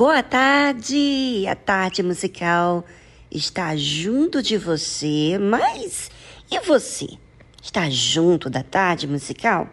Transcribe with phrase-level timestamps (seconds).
[0.00, 1.44] Boa tarde!
[1.46, 2.86] A tarde musical
[3.30, 6.10] está junto de você, mas
[6.50, 7.18] e você?
[7.62, 9.68] Está junto da tarde musical?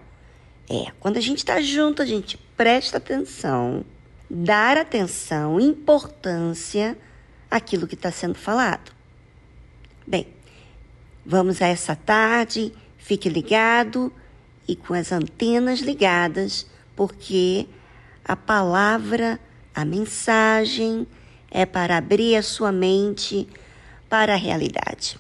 [0.70, 3.86] É, quando a gente está junto, a gente presta atenção,
[4.30, 6.98] dar atenção, importância
[7.50, 8.92] àquilo que está sendo falado.
[10.06, 10.28] Bem,
[11.26, 14.12] vamos a essa tarde, fique ligado
[14.68, 16.68] e com as antenas ligadas,
[16.98, 17.66] porque
[18.26, 19.40] a palavra
[19.78, 21.06] a mensagem
[21.52, 23.48] é para abrir a sua mente
[24.10, 25.20] para a realidade.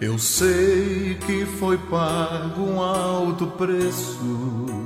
[0.00, 4.85] Eu sei que foi pago um alto preço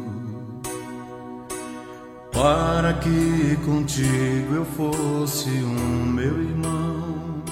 [2.40, 7.42] para que contigo eu fosse um meu irmão.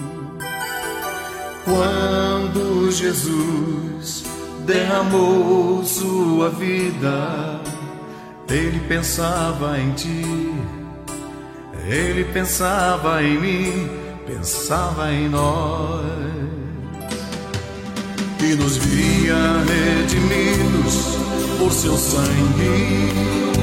[1.62, 4.24] Quando Jesus
[4.64, 7.60] derramou sua vida,
[8.48, 10.54] ele pensava em ti,
[11.86, 13.90] ele pensava em mim,
[14.26, 16.06] pensava em nós.
[18.42, 21.18] E nos via redimidos
[21.58, 23.57] por seu sangue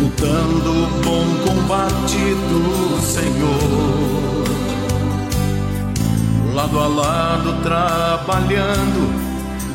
[0.00, 4.44] lutando o bom combate do Senhor,
[6.54, 9.12] lado a lado trabalhando,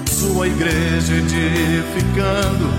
[0.10, 2.70] sua igreja edificando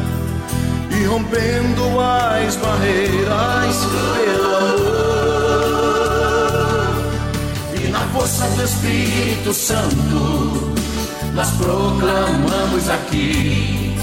[0.91, 3.76] e rompendo as barreiras
[4.14, 5.05] pelo amor.
[7.79, 10.73] E na força do Espírito Santo,
[11.35, 13.94] nós proclamamos aqui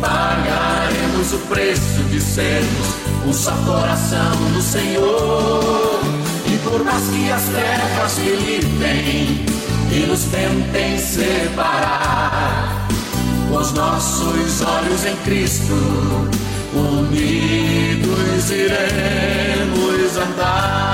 [0.00, 6.00] pagaremos o preço de sermos um só coração do Senhor.
[6.46, 9.44] E por mais que as trevas militem
[9.90, 12.86] e nos tentem separar,
[13.50, 15.74] os nossos olhos em Cristo,
[16.74, 20.93] unidos iremos andar.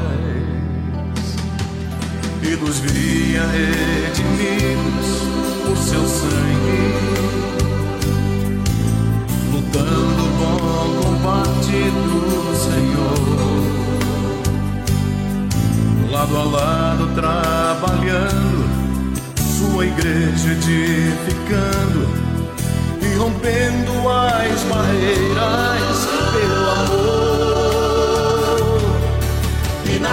[2.43, 5.07] e nos via redimidos
[5.65, 6.93] por seu sangue,
[9.51, 13.21] lutando o bom combate do Senhor,
[16.11, 18.65] lado a lado trabalhando,
[19.59, 22.09] sua igreja edificando
[23.01, 27.30] e rompendo as barreiras pelo amor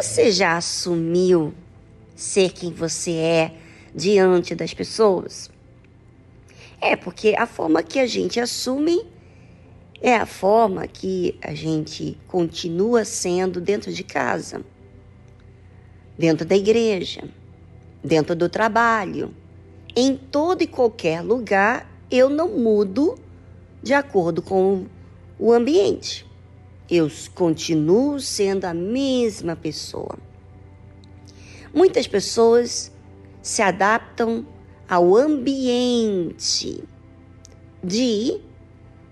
[0.00, 1.52] Você já assumiu
[2.14, 3.54] ser quem você é
[3.92, 5.50] diante das pessoas?
[6.80, 9.04] É, porque a forma que a gente assume
[10.00, 14.64] é a forma que a gente continua sendo dentro de casa,
[16.16, 17.24] dentro da igreja,
[18.02, 19.34] dentro do trabalho.
[19.96, 23.18] Em todo e qualquer lugar, eu não mudo
[23.82, 24.86] de acordo com
[25.40, 26.27] o ambiente
[26.90, 30.18] eu continuo sendo a mesma pessoa.
[31.72, 32.90] Muitas pessoas
[33.42, 34.46] se adaptam
[34.88, 36.82] ao ambiente
[37.84, 38.40] de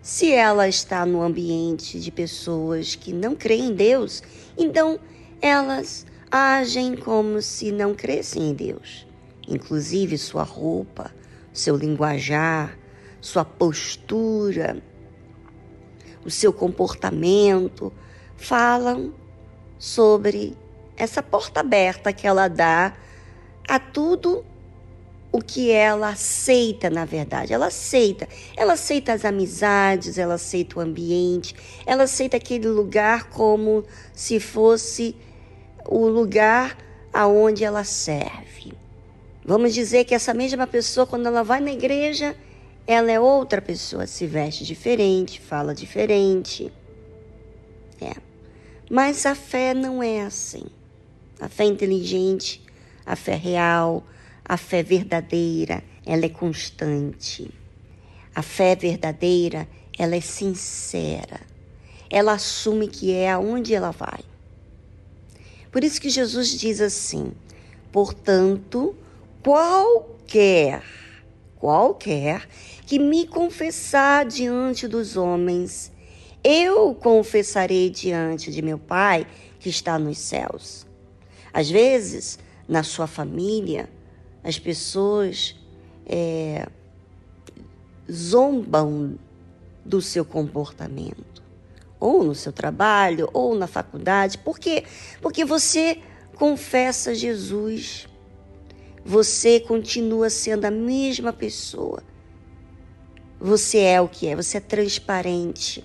[0.01, 4.23] se ela está no ambiente de pessoas que não creem em Deus,
[4.57, 4.99] então
[5.43, 9.07] elas agem como se não crescem em Deus.
[9.49, 11.13] Inclusive sua roupa,
[11.53, 12.79] seu linguajar,
[13.21, 14.83] sua postura
[16.27, 17.93] o seu comportamento,
[18.37, 19.15] falam
[19.79, 20.57] sobre
[20.97, 22.95] essa porta aberta que ela dá
[23.69, 24.45] a tudo
[25.31, 27.53] o que ela aceita, na verdade.
[27.53, 28.29] Ela aceita.
[28.57, 35.15] Ela aceita as amizades, ela aceita o ambiente, ela aceita aquele lugar como se fosse
[35.85, 36.77] o lugar
[37.13, 38.73] aonde ela serve.
[39.45, 42.35] Vamos dizer que essa mesma pessoa, quando ela vai na igreja,
[42.87, 46.73] ela é outra pessoa, se veste diferente, fala diferente.
[48.01, 48.15] É.
[48.89, 50.65] Mas a fé não é assim.
[51.41, 52.63] A fé inteligente,
[53.05, 54.05] a fé real,
[54.45, 57.51] a fé verdadeira, ela é constante.
[58.35, 61.41] A fé verdadeira, ela é sincera.
[62.09, 64.21] Ela assume que é aonde ela vai.
[65.73, 67.33] Por isso que Jesus diz assim:
[67.91, 68.95] portanto,
[69.43, 70.83] qualquer,
[71.59, 72.49] qualquer
[72.87, 75.93] que me confessar diante dos homens,
[76.43, 79.27] eu confessarei diante de meu Pai
[79.59, 80.87] que está nos céus.
[81.53, 82.39] Às vezes,
[82.69, 83.91] na sua família,
[84.45, 85.57] as pessoas
[86.07, 86.69] é,
[88.11, 89.19] zombam
[89.85, 91.43] do seu comportamento,
[91.99, 94.39] ou no seu trabalho, ou na faculdade.
[94.39, 94.85] Por quê?
[95.21, 96.01] Porque você
[96.37, 98.07] confessa Jesus.
[99.05, 102.03] Você continua sendo a mesma pessoa
[103.47, 105.85] você é o que é, você é transparente.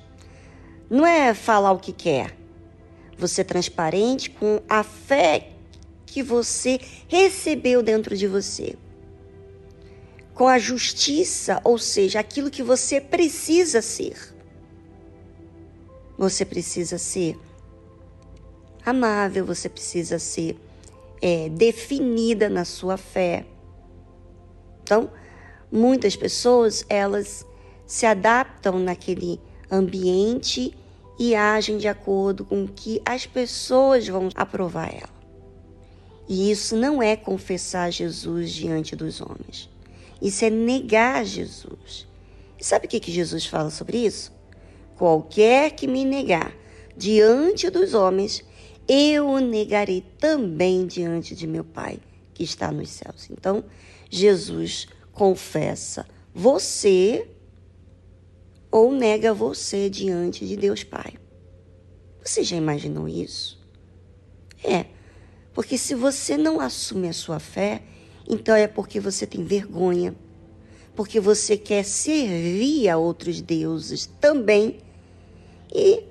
[0.90, 2.36] Não é falar o que quer.
[3.18, 5.52] Você é transparente com a fé
[6.06, 8.76] que você recebeu dentro de você.
[10.34, 14.18] Com a justiça, ou seja, aquilo que você precisa ser.
[16.18, 17.38] Você precisa ser
[18.86, 20.58] amável, você precisa ser
[21.22, 23.46] é, definida na sua fé.
[24.84, 25.12] Então,
[25.72, 27.46] Muitas pessoas, elas
[27.92, 29.38] se adaptam naquele
[29.70, 30.74] ambiente
[31.20, 35.10] e agem de acordo com o que as pessoas vão aprovar ela.
[36.26, 39.70] E isso não é confessar Jesus diante dos homens.
[40.22, 42.08] Isso é negar Jesus.
[42.58, 44.32] E sabe o que, que Jesus fala sobre isso?
[44.96, 46.56] Qualquer que me negar
[46.96, 48.42] diante dos homens,
[48.88, 52.00] eu o negarei também diante de meu Pai
[52.34, 53.28] que está nos céus.
[53.30, 53.66] Então,
[54.10, 57.28] Jesus confessa você
[58.72, 61.14] ou nega você diante de Deus Pai.
[62.24, 63.60] Você já imaginou isso?
[64.64, 64.86] É,
[65.54, 67.82] porque se você não assume a sua fé,
[68.30, 70.16] então é porque você tem vergonha,
[70.96, 74.78] porque você quer servir a outros deuses também
[75.74, 76.04] e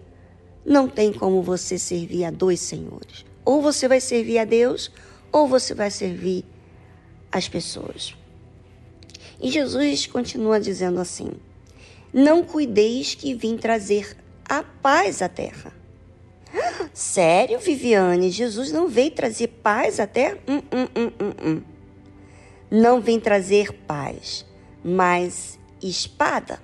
[0.65, 3.25] não tem como você servir a dois senhores.
[3.45, 4.91] Ou você vai servir a Deus,
[5.33, 6.45] ou você vai servir
[7.33, 8.15] as pessoas.
[9.41, 11.31] E Jesus continua dizendo assim:
[12.13, 14.17] Não cuideis que vim trazer
[14.49, 15.73] a paz à terra.
[16.93, 18.31] Sério, Viviane?
[18.31, 20.39] Jesus não veio trazer paz à terra?
[20.49, 21.63] Hum, hum, hum, hum, hum.
[22.71, 24.45] Não vem trazer paz,
[24.85, 26.61] mas espada.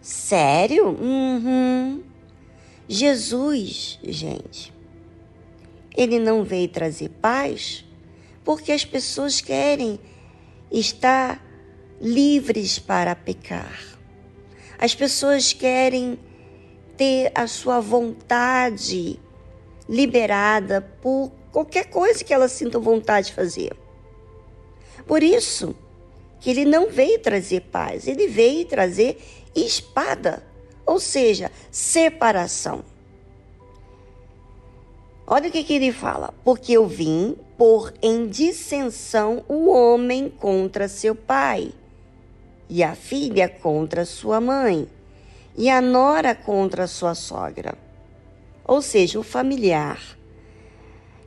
[0.00, 0.88] Sério?
[0.88, 2.02] Uhum.
[2.88, 4.72] Jesus, gente,
[5.96, 7.84] ele não veio trazer paz
[8.44, 10.00] porque as pessoas querem
[10.70, 11.40] estar
[12.00, 13.91] livres para pecar.
[14.82, 16.18] As pessoas querem
[16.96, 19.16] ter a sua vontade
[19.88, 23.76] liberada por qualquer coisa que elas sintam vontade de fazer.
[25.06, 25.72] Por isso
[26.40, 29.22] que ele não veio trazer paz, ele veio trazer
[29.54, 30.42] espada
[30.84, 32.84] ou seja, separação.
[35.24, 36.34] Olha o que, que ele fala.
[36.44, 41.72] Porque eu vim pôr em dissensão o homem contra seu pai,
[42.68, 44.88] e a filha contra sua mãe,
[45.56, 47.74] e a nora contra sua sogra.
[48.64, 50.00] Ou seja, o familiar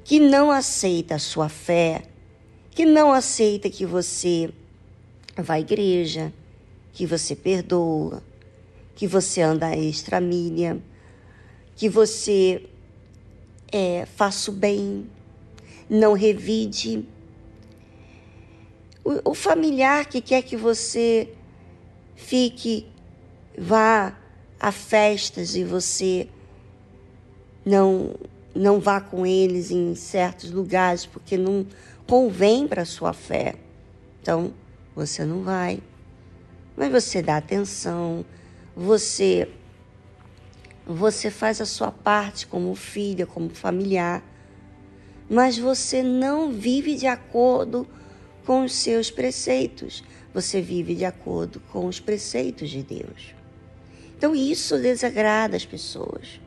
[0.04, 2.04] que não aceita a sua fé,
[2.70, 4.52] que não aceita que você
[5.36, 6.32] vá à igreja,
[6.94, 8.22] que você perdoa,
[8.96, 10.80] que você anda extra milha,
[11.76, 12.64] que você
[13.72, 15.10] é, faça o bem,
[15.90, 17.04] não revide.
[19.06, 21.30] O, o familiar que quer que você
[22.16, 22.88] fique,
[23.56, 24.18] vá
[24.60, 26.28] a festas e você
[27.64, 28.16] não
[28.56, 31.68] não vá com eles em certos lugares porque não
[32.08, 33.56] convém para sua fé.
[34.22, 34.54] Então,
[34.96, 35.82] você não vai.
[36.76, 38.26] Mas você dá atenção,
[38.76, 39.48] você
[40.88, 44.24] você faz a sua parte como filha, como familiar,
[45.30, 47.88] mas você não vive de acordo
[48.46, 50.04] com os seus preceitos.
[50.34, 53.34] Você vive de acordo com os preceitos de Deus.
[54.18, 56.40] Então isso desagrada as pessoas.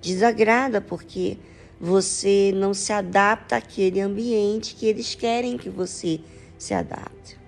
[0.00, 1.38] Desagrada porque
[1.80, 6.20] você não se adapta àquele ambiente que eles querem que você
[6.58, 7.38] se adapte.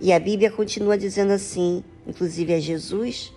[0.00, 3.32] E a Bíblia continua dizendo assim: inclusive é Jesus,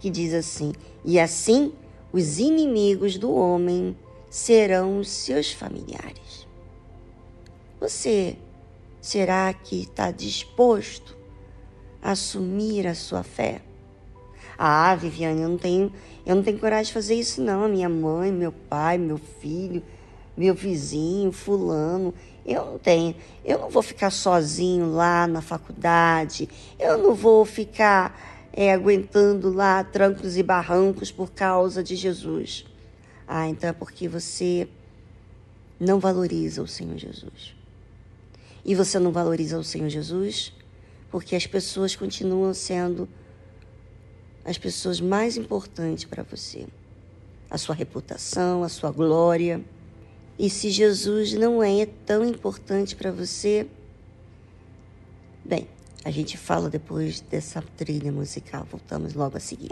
[0.00, 0.72] que diz assim:
[1.04, 1.72] E assim
[2.12, 3.96] os inimigos do homem
[4.28, 6.46] serão os seus familiares.
[7.82, 8.36] Você
[9.00, 11.16] será que está disposto
[12.00, 13.60] a assumir a sua fé?
[14.56, 15.92] Ah, Viviane, eu não tenho,
[16.24, 17.68] eu não tenho coragem de fazer isso não.
[17.68, 19.82] Minha mãe, meu pai, meu filho,
[20.36, 22.14] meu vizinho, fulano,
[22.46, 23.16] eu não tenho.
[23.44, 26.48] Eu não vou ficar sozinho lá na faculdade.
[26.78, 32.64] Eu não vou ficar é, aguentando lá trancos e barrancos por causa de Jesus.
[33.26, 34.68] Ah, então é porque você
[35.80, 37.60] não valoriza o Senhor Jesus.
[38.64, 40.52] E você não valoriza o Senhor Jesus
[41.10, 43.06] porque as pessoas continuam sendo
[44.44, 46.66] as pessoas mais importantes para você.
[47.50, 49.62] A sua reputação, a sua glória.
[50.38, 53.66] E se Jesus não é tão importante para você,
[55.44, 55.68] bem,
[56.02, 58.66] a gente fala depois dessa trilha musical.
[58.70, 59.70] Voltamos logo a seguir.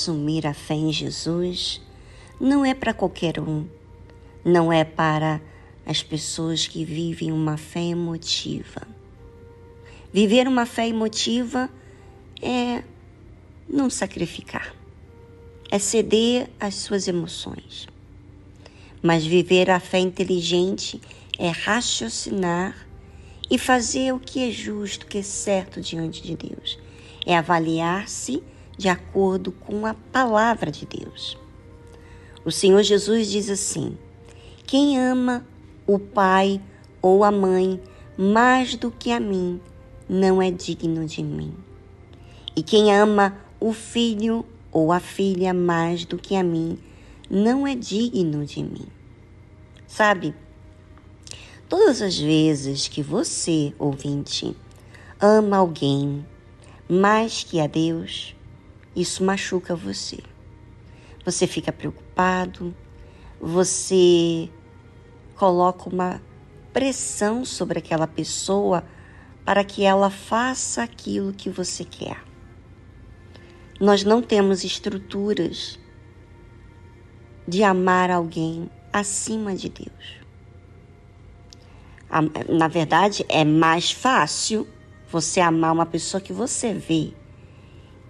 [0.00, 1.78] Assumir a fé em Jesus
[2.40, 3.66] não é para qualquer um,
[4.42, 5.42] não é para
[5.84, 8.88] as pessoas que vivem uma fé emotiva.
[10.10, 11.68] Viver uma fé emotiva
[12.40, 12.82] é
[13.68, 14.74] não sacrificar,
[15.70, 17.86] é ceder às suas emoções.
[19.02, 20.98] Mas viver a fé inteligente
[21.38, 22.86] é raciocinar
[23.50, 26.78] e fazer o que é justo, o que é certo diante de Deus.
[27.26, 28.42] É avaliar-se
[28.80, 31.36] de acordo com a palavra de Deus.
[32.46, 33.94] O Senhor Jesus diz assim:
[34.66, 35.46] Quem ama
[35.86, 36.58] o pai
[37.02, 37.78] ou a mãe
[38.16, 39.60] mais do que a mim
[40.08, 41.52] não é digno de mim.
[42.56, 46.78] E quem ama o filho ou a filha mais do que a mim
[47.28, 48.86] não é digno de mim.
[49.86, 50.34] Sabe?
[51.68, 54.56] Todas as vezes que você, ouvinte,
[55.20, 56.24] ama alguém
[56.88, 58.34] mais que a Deus,
[58.94, 60.18] isso machuca você.
[61.24, 62.74] Você fica preocupado,
[63.40, 64.48] você
[65.34, 66.20] coloca uma
[66.72, 68.84] pressão sobre aquela pessoa
[69.44, 72.22] para que ela faça aquilo que você quer.
[73.80, 75.78] Nós não temos estruturas
[77.48, 80.20] de amar alguém acima de Deus.
[82.48, 84.68] Na verdade, é mais fácil
[85.10, 87.12] você amar uma pessoa que você vê,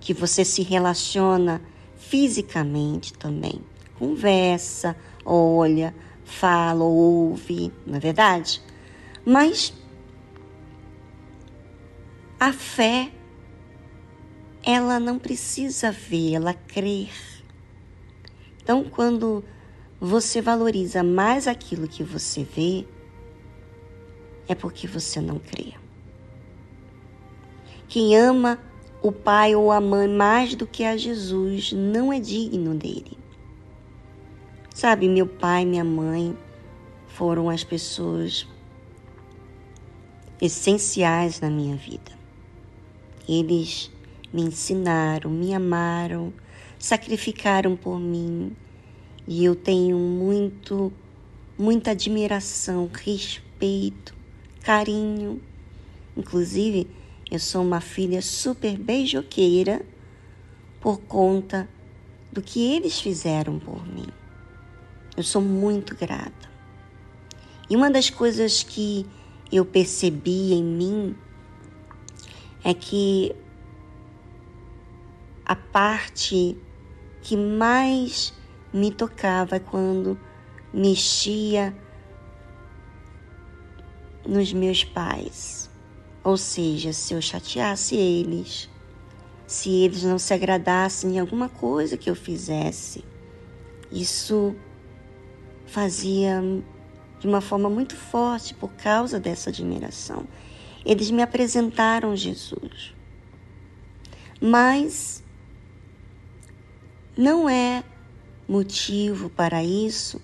[0.00, 1.60] que você se relaciona
[1.96, 3.60] fisicamente também.
[3.98, 8.62] Conversa, olha, fala, ouve, não é verdade?
[9.24, 9.72] Mas
[12.38, 13.12] a fé,
[14.64, 17.12] ela não precisa ver, ela crer.
[18.62, 19.44] Então, quando
[20.00, 22.86] você valoriza mais aquilo que você vê,
[24.48, 25.74] é porque você não crê.
[27.88, 28.58] Quem ama
[29.02, 33.16] o pai ou a mãe mais do que a Jesus não é digno dele.
[34.74, 36.36] Sabe, meu pai e minha mãe
[37.08, 38.46] foram as pessoas
[40.40, 42.12] essenciais na minha vida.
[43.28, 43.90] Eles
[44.32, 46.32] me ensinaram, me amaram,
[46.78, 48.52] sacrificaram por mim
[49.26, 50.92] e eu tenho muito,
[51.58, 54.20] muita admiração, respeito
[54.60, 55.40] carinho.
[56.16, 56.86] Inclusive,
[57.30, 59.82] eu sou uma filha super beijoqueira
[60.80, 61.68] por conta
[62.32, 64.08] do que eles fizeram por mim.
[65.16, 66.50] Eu sou muito grata.
[67.68, 69.06] E uma das coisas que
[69.52, 71.16] eu percebi em mim
[72.64, 73.34] é que
[75.44, 76.56] a parte
[77.22, 78.34] que mais
[78.72, 80.18] me tocava é quando
[80.72, 81.76] mexia
[84.26, 85.69] nos meus pais.
[86.22, 88.68] Ou seja, se eu chateasse eles,
[89.46, 93.04] se eles não se agradassem em alguma coisa que eu fizesse,
[93.90, 94.54] isso
[95.66, 96.42] fazia
[97.18, 100.26] de uma forma muito forte por causa dessa admiração.
[100.84, 102.94] Eles me apresentaram Jesus.
[104.40, 105.22] Mas
[107.16, 107.84] não é
[108.48, 110.20] motivo para isso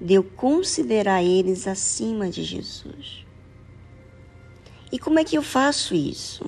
[0.00, 3.19] de eu considerar eles acima de Jesus.
[4.92, 6.44] E como é que eu faço isso?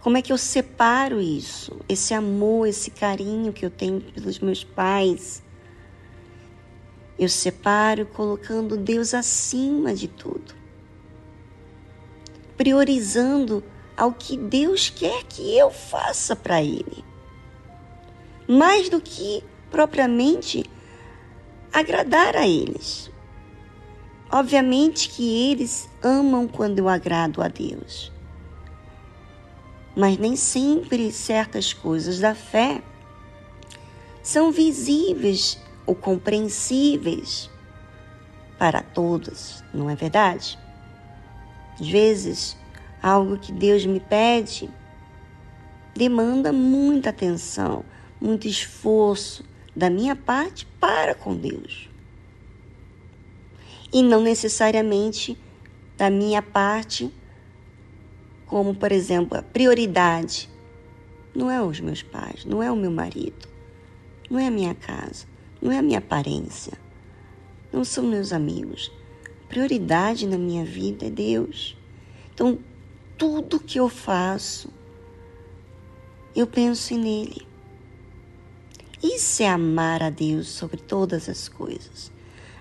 [0.00, 1.80] Como é que eu separo isso?
[1.88, 5.42] Esse amor, esse carinho que eu tenho pelos meus pais.
[7.18, 10.54] Eu separo colocando Deus acima de tudo.
[12.56, 13.64] Priorizando
[13.96, 17.04] ao que Deus quer que eu faça para Ele.
[18.46, 20.64] Mais do que propriamente
[21.74, 23.10] agradar a eles.
[24.30, 28.12] Obviamente que eles amam quando eu agrado a Deus.
[29.96, 32.82] Mas nem sempre certas coisas da fé
[34.22, 37.50] são visíveis ou compreensíveis
[38.58, 40.58] para todos, não é verdade?
[41.80, 42.56] Às vezes,
[43.02, 44.70] algo que Deus me pede
[45.94, 47.84] demanda muita atenção,
[48.20, 51.88] muito esforço da minha parte para com Deus
[53.94, 55.38] e não necessariamente
[55.96, 57.12] da minha parte,
[58.46, 60.48] como por exemplo, a prioridade
[61.34, 63.48] não é os meus pais, não é o meu marido,
[64.30, 65.26] não é a minha casa,
[65.60, 66.78] não é a minha aparência,
[67.72, 68.92] não são meus amigos.
[69.48, 71.76] Prioridade na minha vida é Deus.
[72.32, 72.58] Então,
[73.16, 74.68] tudo que eu faço,
[76.34, 77.46] eu penso nele.
[79.02, 82.10] Isso é amar a Deus sobre todas as coisas.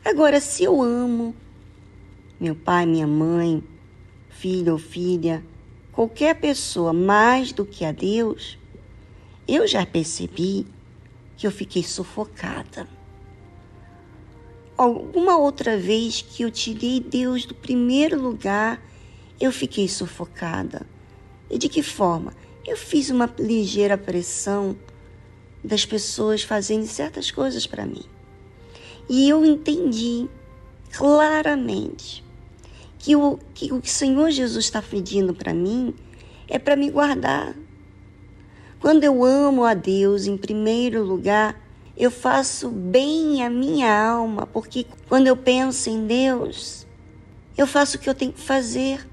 [0.03, 1.33] Agora, se eu amo
[2.43, 3.63] meu pai, minha mãe,
[4.27, 5.41] filho ou filha,
[5.93, 8.57] qualquer pessoa mais do que a Deus,
[9.47, 10.67] eu já percebi
[11.37, 12.85] que eu fiquei sufocada.
[14.75, 18.83] Alguma outra vez que eu tirei Deus do primeiro lugar,
[19.39, 20.85] eu fiquei sufocada.
[21.49, 22.33] E de que forma?
[22.67, 24.75] Eu fiz uma ligeira pressão
[25.63, 28.03] das pessoas fazendo certas coisas para mim.
[29.07, 30.27] E eu entendi
[30.91, 32.22] claramente
[33.03, 35.93] que o que o Senhor Jesus está pedindo para mim
[36.47, 37.53] é para me guardar.
[38.79, 41.61] Quando eu amo a Deus em primeiro lugar,
[41.97, 46.87] eu faço bem à minha alma, porque quando eu penso em Deus,
[47.57, 49.05] eu faço o que eu tenho que fazer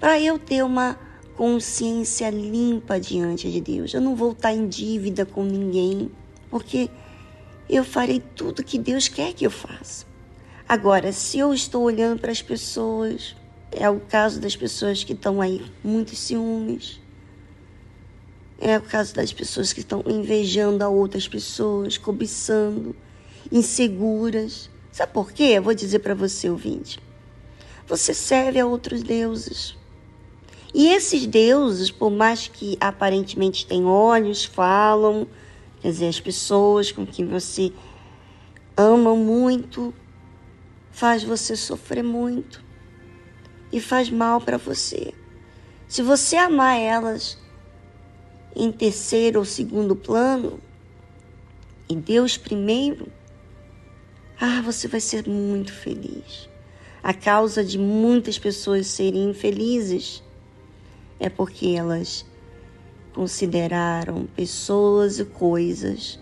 [0.00, 0.98] para eu ter uma
[1.36, 3.94] consciência limpa diante de Deus.
[3.94, 6.10] Eu não vou estar em dívida com ninguém,
[6.50, 6.90] porque
[7.70, 10.11] eu farei tudo que Deus quer que eu faça.
[10.68, 13.36] Agora, se eu estou olhando para as pessoas,
[13.70, 17.00] é o caso das pessoas que estão aí muitos ciúmes,
[18.58, 22.94] é o caso das pessoas que estão invejando a outras pessoas, cobiçando,
[23.50, 24.70] inseguras.
[24.92, 25.54] Sabe por quê?
[25.54, 27.00] Eu vou dizer para você, ouvinte.
[27.88, 29.76] Você serve a outros deuses.
[30.72, 35.26] E esses deuses, por mais que aparentemente têm olhos, falam,
[35.80, 37.72] quer dizer, as pessoas com quem você
[38.76, 39.92] ama muito,
[40.92, 42.62] faz você sofrer muito
[43.72, 45.14] e faz mal para você.
[45.88, 47.38] Se você amar elas
[48.54, 50.60] em terceiro ou segundo plano
[51.88, 53.10] e Deus primeiro,
[54.38, 56.48] ah, você vai ser muito feliz.
[57.02, 60.22] A causa de muitas pessoas serem infelizes
[61.18, 62.24] é porque elas
[63.14, 66.18] consideraram pessoas e coisas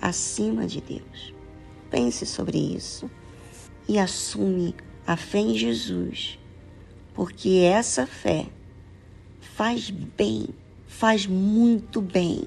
[0.00, 1.34] acima de Deus.
[1.90, 3.10] Pense sobre isso
[3.88, 4.74] e assume
[5.06, 6.38] a fé em Jesus,
[7.14, 8.46] porque essa fé
[9.40, 10.48] faz bem,
[10.86, 12.44] faz muito bem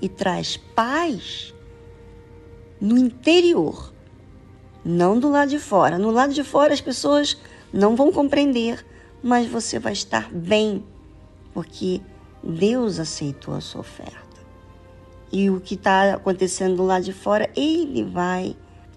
[0.00, 1.54] e traz paz
[2.80, 3.92] no interior,
[4.84, 5.98] não do lado de fora.
[5.98, 7.38] No lado de fora as pessoas
[7.72, 8.84] não vão compreender,
[9.22, 10.84] mas você vai estar bem
[11.54, 12.00] porque
[12.42, 14.24] Deus aceitou a sua oferta.
[15.32, 18.54] E o que está acontecendo lá de fora, Ele vai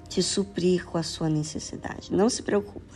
[0.08, 2.12] te suprir com a sua necessidade.
[2.12, 2.96] Não se preocupa.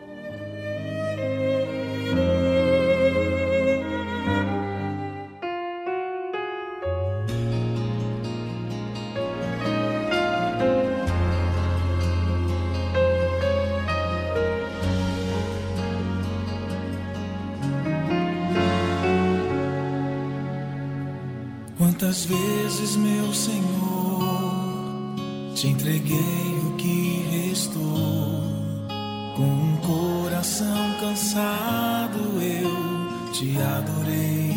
[21.81, 23.65] Quantas vezes, meu Senhor,
[25.55, 28.43] te entreguei o que restou.
[29.35, 32.69] Com um coração cansado eu
[33.33, 34.53] te adorei.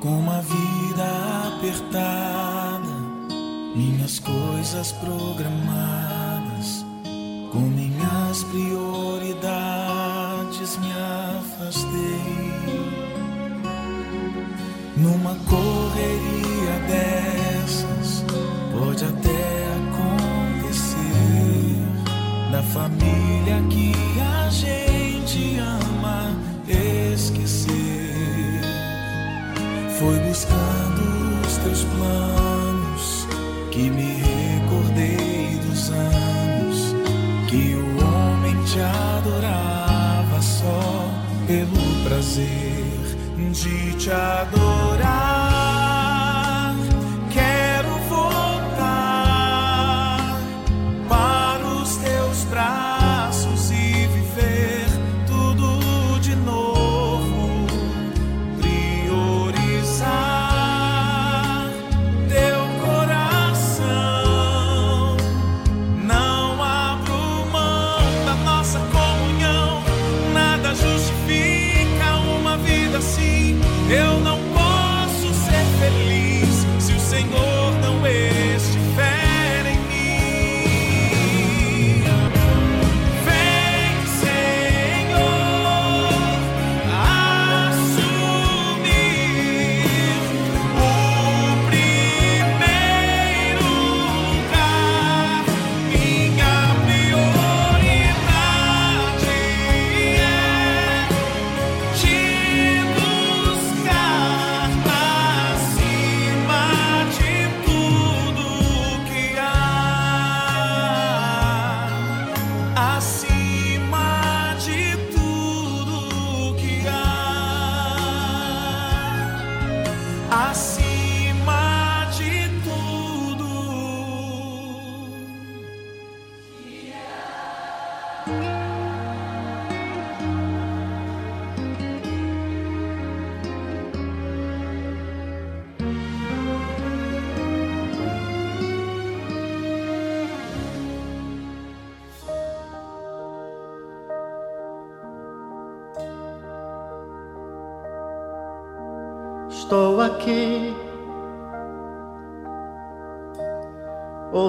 [0.00, 1.04] Com uma vida
[1.46, 2.90] apertada,
[3.76, 6.84] minhas coisas programadas,
[7.52, 9.46] com minhas prioridades
[10.78, 12.17] me afastei.
[22.72, 26.36] Família que a gente ama
[27.14, 28.60] esquecer.
[29.98, 33.26] Foi buscando os teus planos
[33.70, 36.94] que me recordei dos anos
[37.48, 41.10] que o homem te adorava só
[41.46, 42.78] pelo prazer
[43.52, 45.27] de te adorar.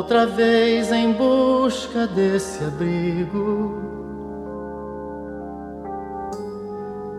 [0.10, 3.78] Outra vez em busca desse abrigo,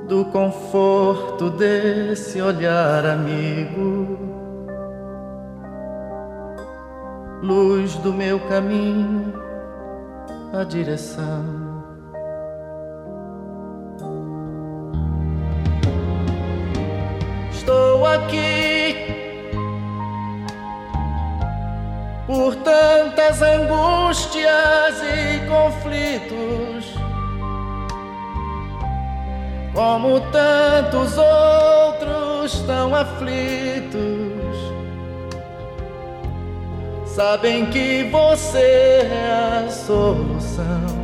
[0.08, 4.18] do conforto desse olhar amigo,
[7.40, 9.34] luz do meu caminho,
[10.52, 11.44] a direção.
[17.52, 18.59] Estou aqui
[22.30, 26.94] por tantas angústias e conflitos,
[29.74, 33.98] como tantos outros tão aflitos.
[37.04, 41.00] Sabem que você é a solução.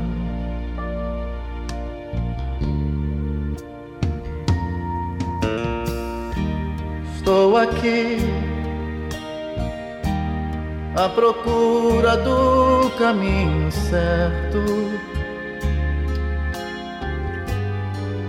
[7.17, 8.36] Estou aqui
[10.97, 14.65] à procura do caminho certo.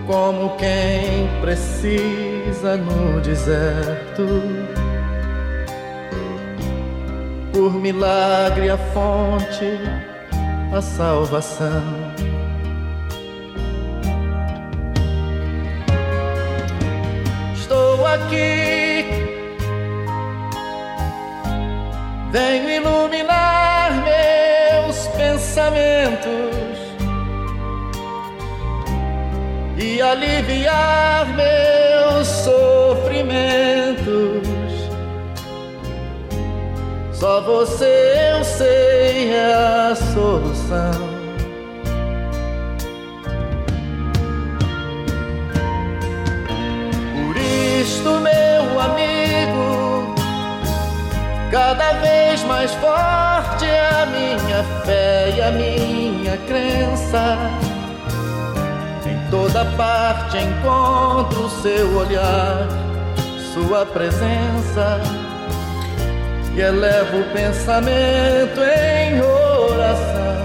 [0.05, 4.41] Como quem precisa no deserto.
[7.53, 9.79] Por milagre a fonte,
[10.73, 11.83] a salvação.
[17.55, 18.86] Estou aqui
[22.31, 26.77] Venho iluminar meus pensamentos
[29.77, 34.47] e aliviar meus sofrimentos.
[37.13, 40.96] Só você eu sei é a solução.
[51.57, 57.35] Cada vez mais forte é a minha fé e a minha crença.
[59.03, 62.67] Em toda parte encontro seu olhar
[63.55, 65.01] Sua presença
[66.55, 70.37] e elevo o pensamento em oração.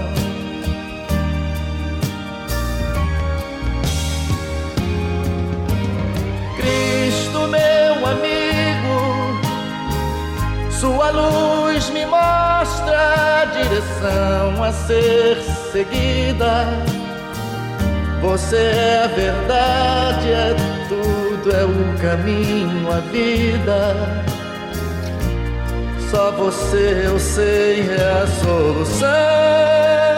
[6.57, 8.42] Cristo, meu amigo,
[10.83, 15.37] Sua luz me mostra a direção a ser
[15.71, 16.67] seguida.
[18.21, 20.55] Você é a verdade, é
[20.89, 23.95] tudo, é o caminho, a vida.
[26.11, 30.12] Só você eu sei é a solução.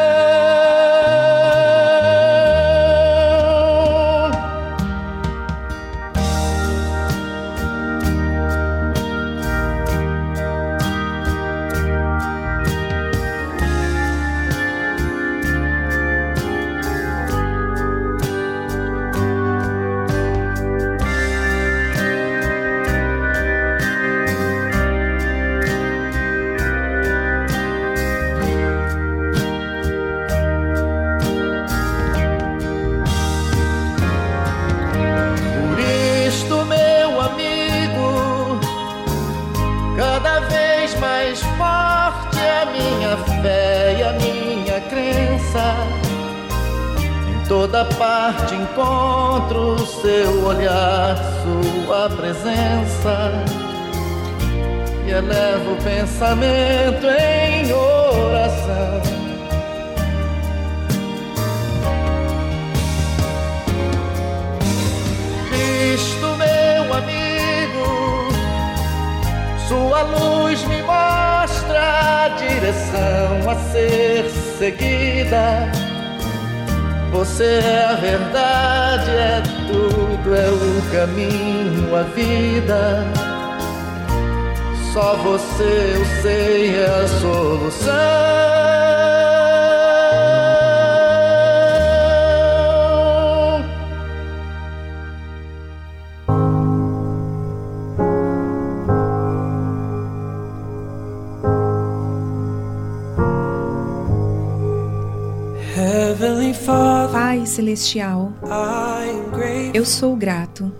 [48.75, 53.31] Encontro seu olhar, sua presença
[55.07, 59.01] e elevo o pensamento em oração.
[65.49, 68.27] Cristo, meu amigo,
[69.69, 75.85] sua luz me mostra a direção a ser seguida
[77.15, 83.06] você é a verdade, é tudo, é o caminho, a vida.
[84.91, 87.95] Só você eu sei é a solução.
[107.75, 108.31] Celestial,
[109.73, 110.71] eu sou grato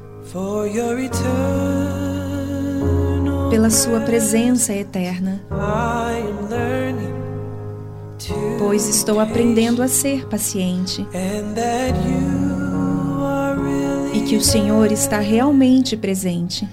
[3.49, 5.41] pela Sua presença eterna,
[8.58, 11.05] pois estou aprendendo a ser paciente
[14.13, 16.67] e que o Senhor está realmente presente.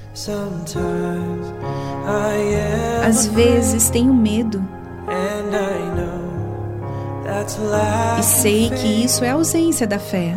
[3.05, 4.65] Às vezes tenho medo
[8.19, 10.35] e sei que isso é ausência da fé.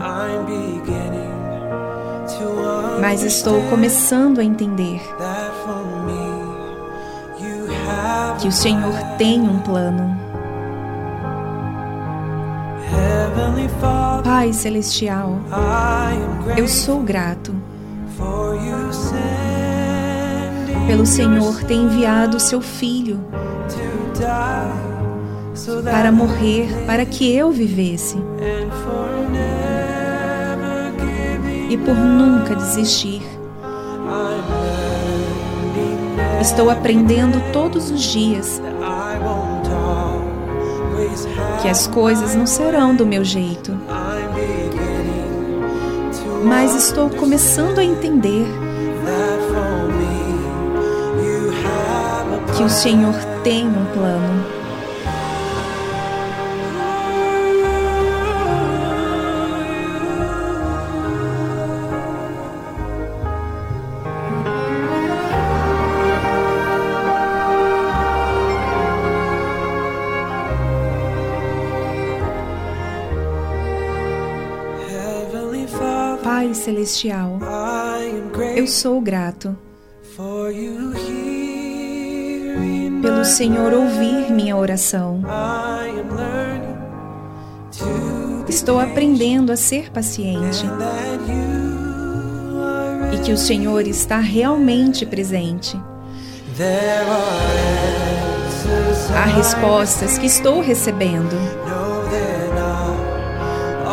[3.00, 5.02] Mas estou começando a entender
[8.40, 10.16] que o Senhor tem um plano.
[14.24, 15.38] Pai Celestial,
[16.58, 17.54] eu sou grato
[20.88, 23.20] pelo Senhor ter enviado o seu Filho
[25.84, 28.18] para morrer, para que eu vivesse.
[31.70, 33.22] E por nunca desistir.
[36.42, 38.62] Estou aprendendo todos os dias
[41.62, 43.76] que as coisas não serão do meu jeito.
[46.44, 48.46] Mas estou começando a entender
[52.56, 54.65] que o Senhor tem um plano.
[76.66, 77.38] Celestial,
[78.56, 79.56] eu sou grato
[83.04, 85.22] pelo Senhor ouvir minha oração.
[88.50, 90.66] Estou aprendendo a ser paciente.
[93.14, 95.80] e que o Senhor está realmente presente.
[99.16, 101.36] Há respostas que estou recebendo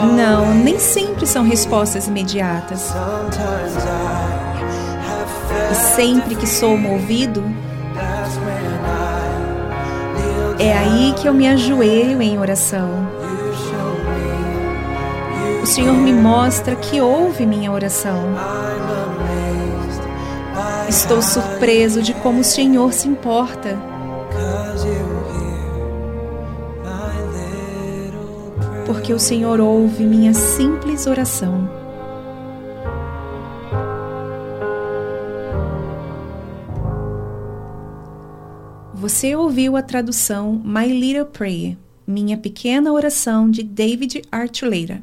[0.06, 2.92] não, nem sempre são respostas imediatas.
[5.70, 7.44] E sempre que sou movido,
[10.58, 13.08] é aí que eu me ajoelho em oração.
[15.62, 18.34] O Senhor me mostra que ouve minha oração.
[20.88, 23.91] Estou surpreso de como o Senhor se importa.
[28.92, 31.66] Porque o Senhor ouve minha simples oração.
[38.92, 45.02] Você ouviu a tradução My Little Prayer, Minha Pequena Oração de David Archuleta.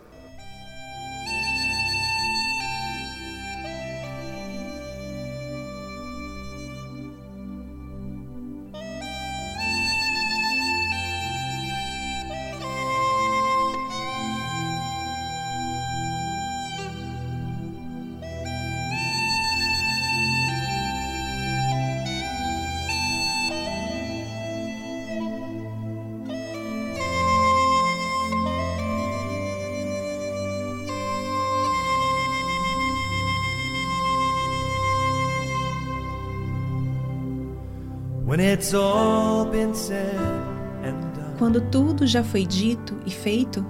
[42.11, 43.65] Já foi dito e feito,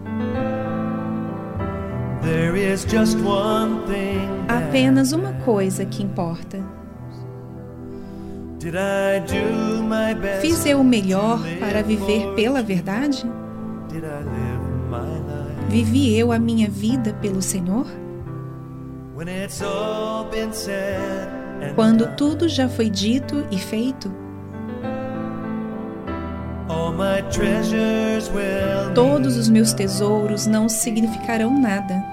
[4.47, 6.59] há apenas uma coisa que importa.
[10.41, 13.23] Fiz eu o melhor para viver pela verdade?
[15.69, 17.85] Vivi eu a minha vida pelo Senhor?
[21.75, 24.11] Quando tudo já foi dito e feito,
[28.93, 32.03] Todos os meus tesouros não significarão nada.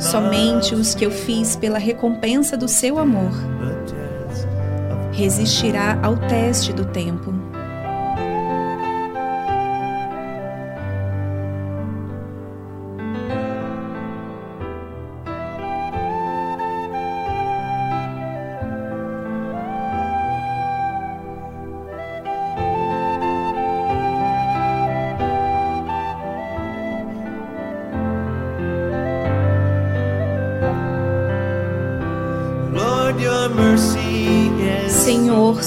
[0.00, 3.32] Somente os que eu fiz pela recompensa do seu amor
[5.12, 7.37] resistirá ao teste do tempo.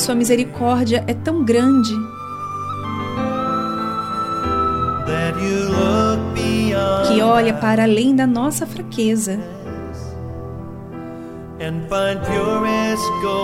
[0.02, 1.94] Sua misericórdia é tão grande
[7.08, 9.40] que olha para além da nossa fraqueza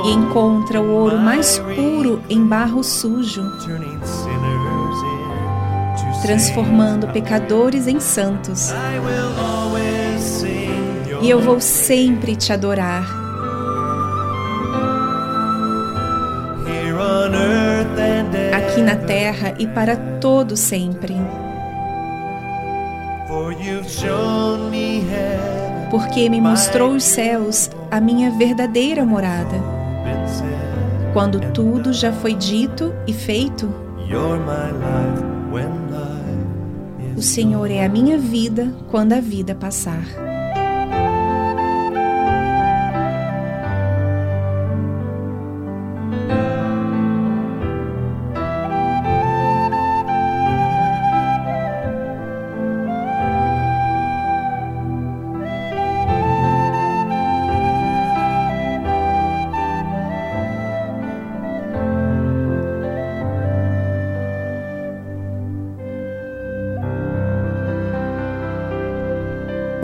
[0.03, 3.43] e encontra o ouro mais puro em barro sujo,
[6.23, 8.71] transformando pecadores em santos.
[11.21, 13.16] E eu vou sempre te adorar.
[19.27, 21.13] Terra e para todo sempre.
[25.91, 29.57] Porque me mostrou os céus, a minha verdadeira morada.
[31.11, 33.69] Quando tudo já foi dito e feito,
[37.15, 40.26] o Senhor é a minha vida quando a vida passar.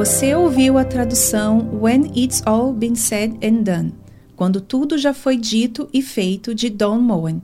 [0.03, 3.93] Você ouviu a tradução When It's All Been Said and Done,
[4.35, 7.41] quando tudo já foi dito e feito de Don Moen.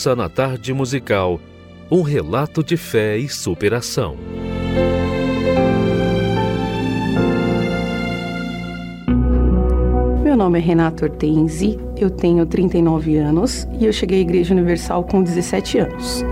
[0.00, 1.38] Ouça na tarde musical
[1.90, 4.16] um relato de fé e superação.
[10.24, 15.04] Meu nome é Renato Hortense, eu tenho 39 anos e eu cheguei à Igreja Universal
[15.04, 16.24] com 17 anos.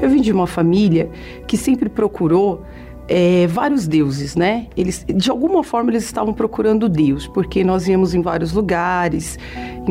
[0.00, 1.10] Eu vim de uma família
[1.48, 2.62] que sempre procurou
[3.08, 4.68] eh, vários deuses, né?
[4.76, 9.36] Eles, de alguma forma, eles estavam procurando Deus, porque nós íamos em vários lugares,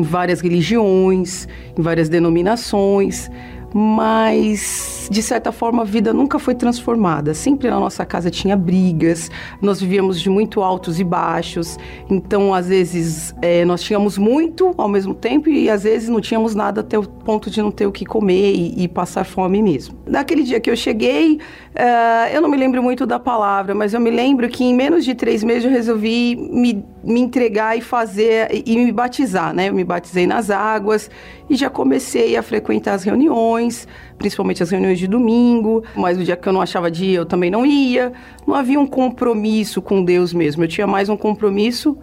[0.00, 1.46] em várias religiões,
[1.78, 3.30] em várias denominações,
[3.72, 7.34] mas de certa forma a vida nunca foi transformada.
[7.34, 9.28] Sempre na nossa casa tinha brigas,
[9.60, 11.76] nós vivíamos de muito altos e baixos,
[12.08, 16.54] então às vezes eh, nós tínhamos muito ao mesmo tempo e às vezes não tínhamos
[16.54, 19.98] nada até o ponto de não ter o que comer e, e passar fome mesmo.
[20.06, 21.40] Naquele dia que eu cheguei,
[21.74, 25.04] eh, eu não me lembro muito da palavra, mas eu me lembro que em menos
[25.04, 29.68] de três meses eu resolvi me, me entregar e fazer e me batizar, né?
[29.68, 31.10] Eu me batizei nas águas
[31.50, 36.36] e já comecei a frequentar as reuniões, principalmente as reuniões de domingo, mas o dia
[36.36, 38.12] que eu não achava de ir, eu também não ia.
[38.46, 41.98] Não havia um compromisso com Deus mesmo, eu tinha mais um compromisso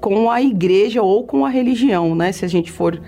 [0.00, 2.32] com a igreja ou com a religião, né?
[2.32, 2.98] Se a gente for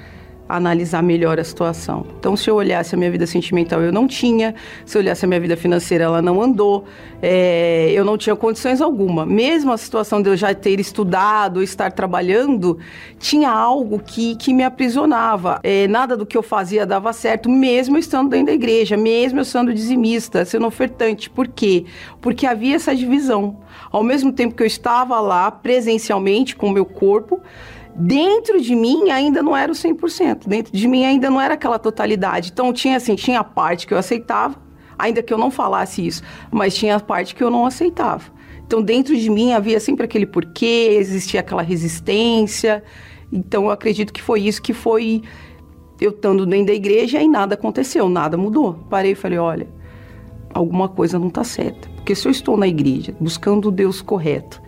[0.57, 2.07] analisar melhor a situação.
[2.19, 4.55] Então, se eu olhasse a minha vida sentimental, eu não tinha.
[4.85, 6.85] Se eu olhasse a minha vida financeira, ela não andou.
[7.23, 9.27] É, eu não tinha condições alguma.
[9.27, 12.79] Mesmo a situação de eu já ter estudado, estar trabalhando,
[13.19, 15.61] tinha algo que, que me aprisionava.
[15.63, 19.41] É, nada do que eu fazia dava certo, mesmo eu estando dentro da igreja, mesmo
[19.41, 21.29] eu sendo dizimista, sendo ofertante.
[21.29, 21.85] Por quê?
[22.21, 23.59] Porque havia essa divisão.
[23.91, 27.41] Ao mesmo tempo que eu estava lá presencialmente com o meu corpo,
[28.01, 31.79] dentro de mim ainda não era o 100%, dentro de mim ainda não era aquela
[31.79, 32.51] totalidade.
[32.53, 34.57] Então tinha assim, tinha a parte que eu aceitava,
[34.99, 38.25] ainda que eu não falasse isso, mas tinha a parte que eu não aceitava.
[38.67, 42.83] Então dentro de mim havia sempre aquele porquê, existia aquela resistência.
[43.31, 45.23] Então eu acredito que foi isso que foi
[46.01, 48.75] eu estando dentro da igreja e nada aconteceu, nada mudou.
[48.89, 49.69] Parei e falei, olha,
[50.55, 51.89] alguma coisa não está certa.
[51.97, 54.63] Porque se eu estou na igreja buscando o Deus correto,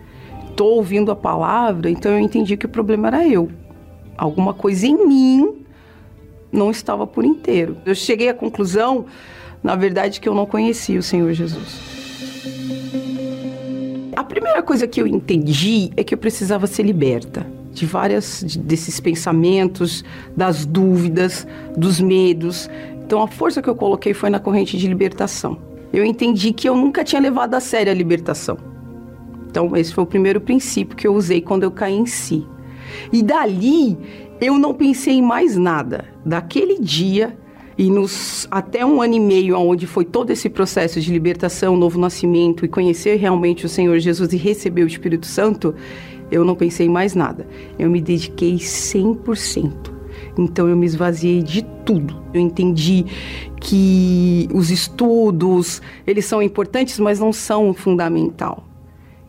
[0.53, 3.49] estou ouvindo a palavra, então eu entendi que o problema era eu.
[4.15, 5.65] Alguma coisa em mim
[6.51, 7.77] não estava por inteiro.
[7.85, 9.05] Eu cheguei à conclusão,
[9.61, 11.81] na verdade, que eu não conhecia o Senhor Jesus.
[14.15, 18.99] A primeira coisa que eu entendi é que eu precisava ser liberta de várias desses
[18.99, 20.05] pensamentos,
[20.37, 22.69] das dúvidas, dos medos.
[23.03, 25.57] Então a força que eu coloquei foi na corrente de libertação.
[25.91, 28.72] Eu entendi que eu nunca tinha levado a sério a libertação.
[29.53, 32.43] Então, esse foi o primeiro princípio que eu usei quando eu caí em si.
[33.11, 33.95] E dali,
[34.41, 36.05] eu não pensei em mais nada.
[36.25, 37.37] Daquele dia
[37.77, 41.99] e nos até um ano e meio, onde foi todo esse processo de libertação, novo
[41.99, 45.75] nascimento e conhecer realmente o Senhor Jesus e receber o Espírito Santo,
[46.31, 47.45] eu não pensei em mais nada.
[47.77, 49.71] Eu me dediquei 100%.
[50.35, 52.23] Então eu me esvaziei de tudo.
[52.33, 53.05] Eu entendi
[53.61, 58.72] que os estudos, eles são importantes, mas não são fundamental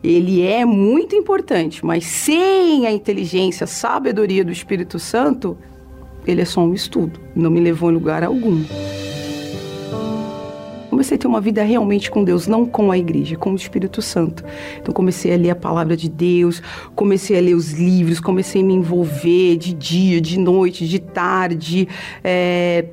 [0.05, 5.57] ele é muito importante, mas sem a inteligência, a sabedoria do Espírito Santo,
[6.27, 8.63] ele é só um estudo, não me levou em lugar algum.
[10.89, 14.01] Comecei a ter uma vida realmente com Deus, não com a igreja, com o Espírito
[14.01, 14.45] Santo.
[14.79, 16.61] Então comecei a ler a palavra de Deus,
[16.95, 21.87] comecei a ler os livros, comecei a me envolver de dia, de noite, de tarde.
[22.23, 22.85] É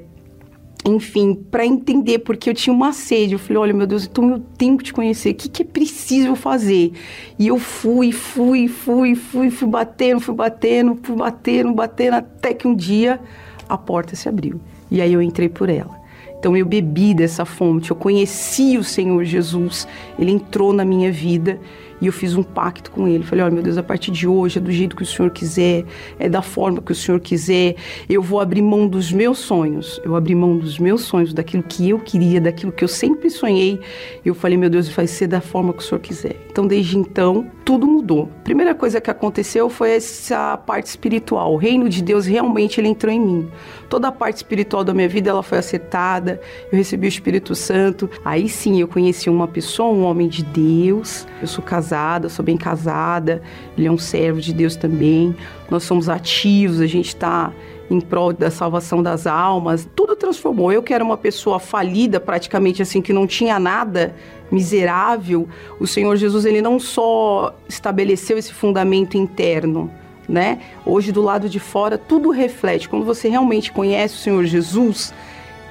[0.84, 3.34] enfim, para entender, porque eu tinha uma sede.
[3.34, 5.30] Eu falei, olha, meu Deus, então eu tenho que te conhecer.
[5.30, 6.92] O que, que é preciso fazer?
[7.38, 12.66] E eu fui, fui, fui, fui, fui batendo, fui batendo, fui batendo, batendo, até que
[12.66, 13.20] um dia
[13.68, 14.60] a porta se abriu.
[14.90, 16.02] E aí eu entrei por ela.
[16.38, 19.86] Então eu bebi dessa fonte, eu conheci o Senhor Jesus,
[20.18, 21.60] ele entrou na minha vida
[22.02, 23.22] e eu fiz um pacto com ele.
[23.22, 25.84] Falei: olha, meu Deus, a partir de hoje é do jeito que o Senhor quiser,
[26.18, 27.76] é da forma que o Senhor quiser.
[28.08, 30.00] Eu vou abrir mão dos meus sonhos.
[30.04, 33.80] Eu abri mão dos meus sonhos, daquilo que eu queria, daquilo que eu sempre sonhei.
[34.24, 36.36] Eu falei: meu Deus, vai ser da forma que o Senhor quiser.
[36.52, 38.28] Então, desde então, tudo mudou.
[38.40, 41.54] A primeira coisa que aconteceu foi essa parte espiritual.
[41.54, 43.48] O reino de Deus realmente ele entrou em mim.
[43.88, 46.38] Toda a parte espiritual da minha vida ela foi acertada.
[46.70, 48.10] Eu recebi o Espírito Santo.
[48.22, 51.26] Aí sim eu conheci uma pessoa, um homem de Deus.
[51.40, 53.40] Eu sou casada, sou bem casada.
[53.78, 55.34] Ele é um servo de Deus também.
[55.70, 57.50] Nós somos ativos, a gente está
[57.90, 59.88] em prol da salvação das almas.
[59.94, 60.72] Tudo transformou.
[60.72, 64.14] Eu que era uma pessoa falida, praticamente assim, que não tinha nada,
[64.52, 65.48] miserável,
[65.80, 69.90] o Senhor Jesus ele não só estabeleceu esse fundamento interno,
[70.28, 70.60] né?
[70.84, 72.88] Hoje do lado de fora tudo reflete.
[72.88, 75.14] Quando você realmente conhece o Senhor Jesus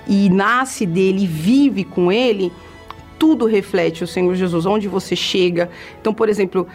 [0.08, 2.52] e nasce dele vive com ele,
[3.20, 5.70] tudo reflete o Senhor Jesus, onde você chega.
[6.02, 6.68] Então, por exemplo,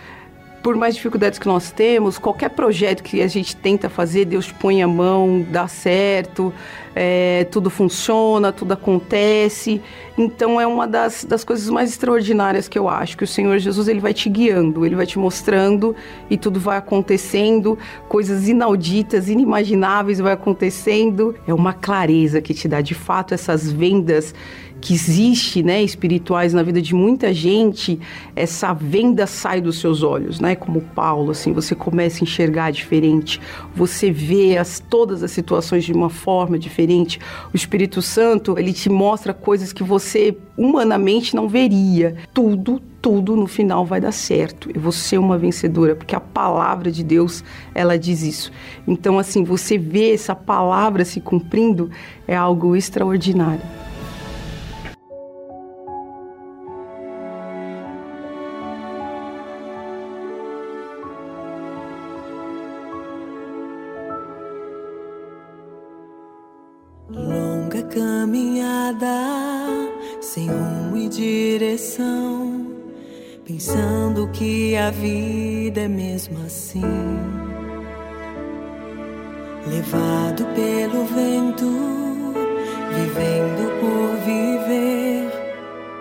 [0.66, 4.82] por mais dificuldades que nós temos, qualquer projeto que a gente tenta fazer, Deus põe
[4.82, 6.52] a mão, dá certo,
[6.92, 9.80] é, tudo funciona, tudo acontece.
[10.18, 13.86] Então é uma das, das coisas mais extraordinárias que eu acho, que o Senhor Jesus
[13.86, 15.94] ele vai te guiando, ele vai te mostrando
[16.28, 21.32] e tudo vai acontecendo, coisas inauditas, inimagináveis vai acontecendo.
[21.46, 24.34] É uma clareza que te dá de fato essas vendas
[24.86, 27.98] que existe, né, espirituais na vida de muita gente,
[28.36, 30.54] essa venda sai dos seus olhos, né?
[30.54, 33.40] Como Paulo, assim, você começa a enxergar diferente,
[33.74, 37.18] você vê as, todas as situações de uma forma diferente.
[37.52, 42.14] O Espírito Santo, ele te mostra coisas que você humanamente não veria.
[42.32, 44.70] Tudo, tudo no final vai dar certo.
[44.72, 47.42] Eu vou ser uma vencedora, porque a palavra de Deus,
[47.74, 48.52] ela diz isso.
[48.86, 51.90] Então, assim, você vê essa palavra se cumprindo
[52.28, 53.85] é algo extraordinário.
[68.86, 72.66] Caminhada sem rumo e direção,
[73.44, 76.82] pensando que a vida é mesmo assim.
[79.66, 81.66] Levado pelo vento,
[82.94, 85.30] vivendo por viver,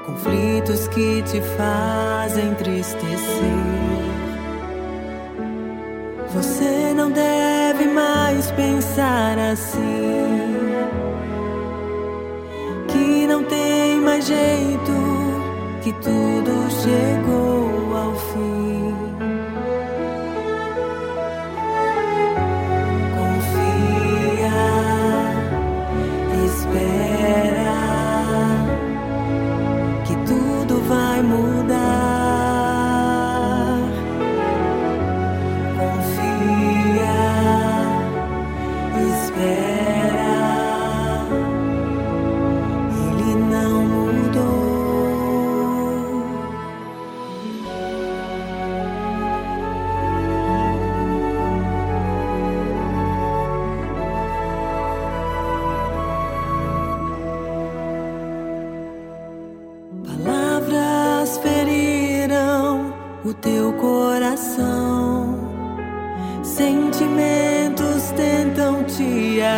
[0.06, 3.16] conflitos que te fazem entristecer.
[6.34, 11.05] Você não deve mais pensar assim
[12.96, 14.94] que não tem mais jeito,
[15.84, 17.85] que tudo chegou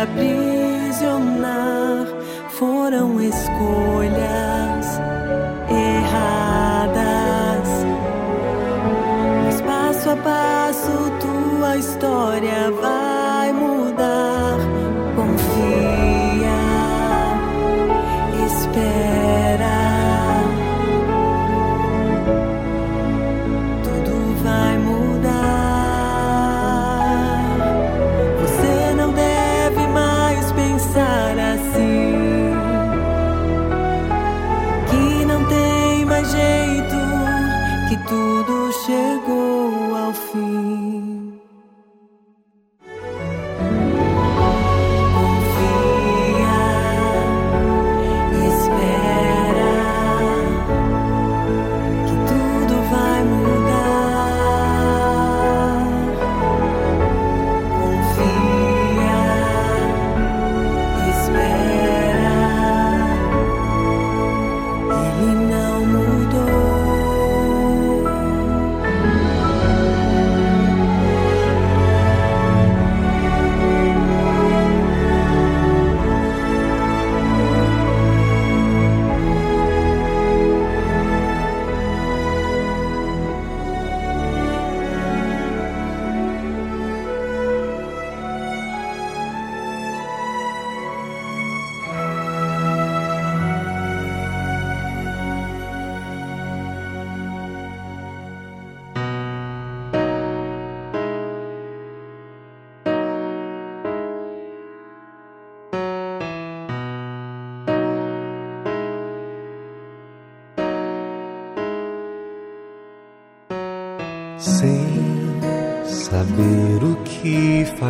[0.02, 2.06] aprisionar
[2.50, 4.86] foram escolhas
[5.70, 7.68] erradas.
[9.44, 14.47] Mas passo a passo tua história vai mudar.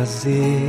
[0.09, 0.68] Fazer,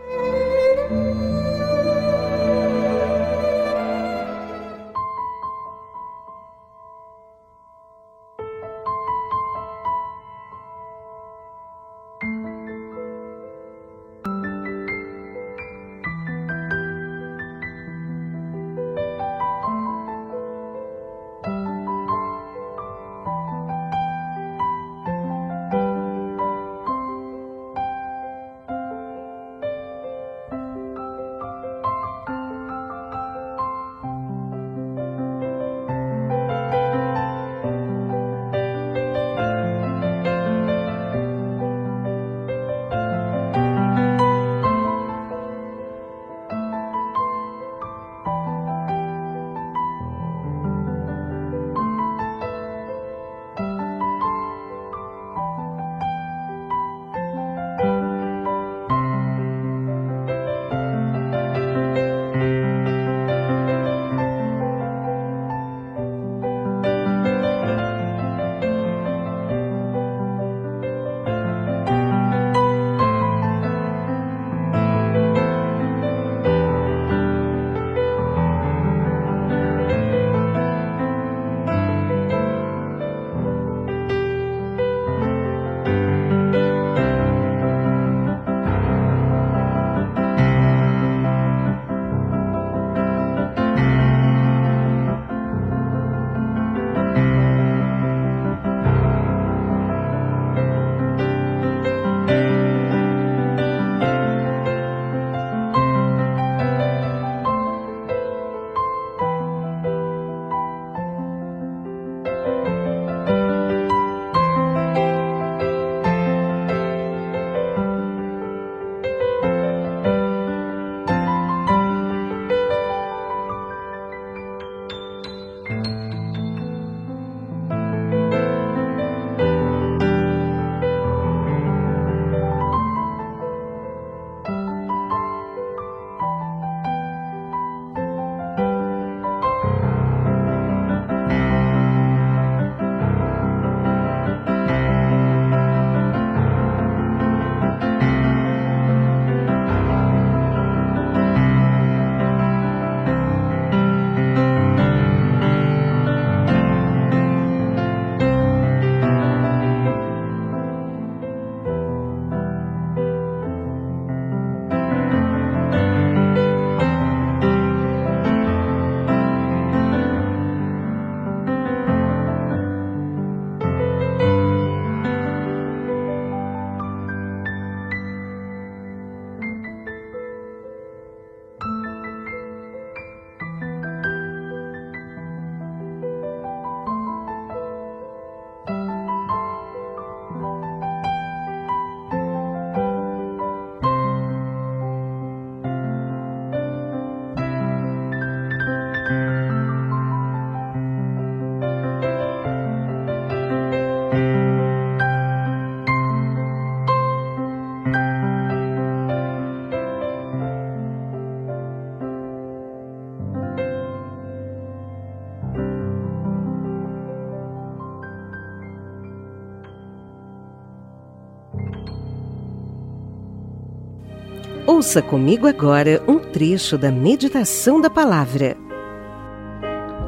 [224.81, 228.57] Ouça comigo agora um trecho da meditação da palavra.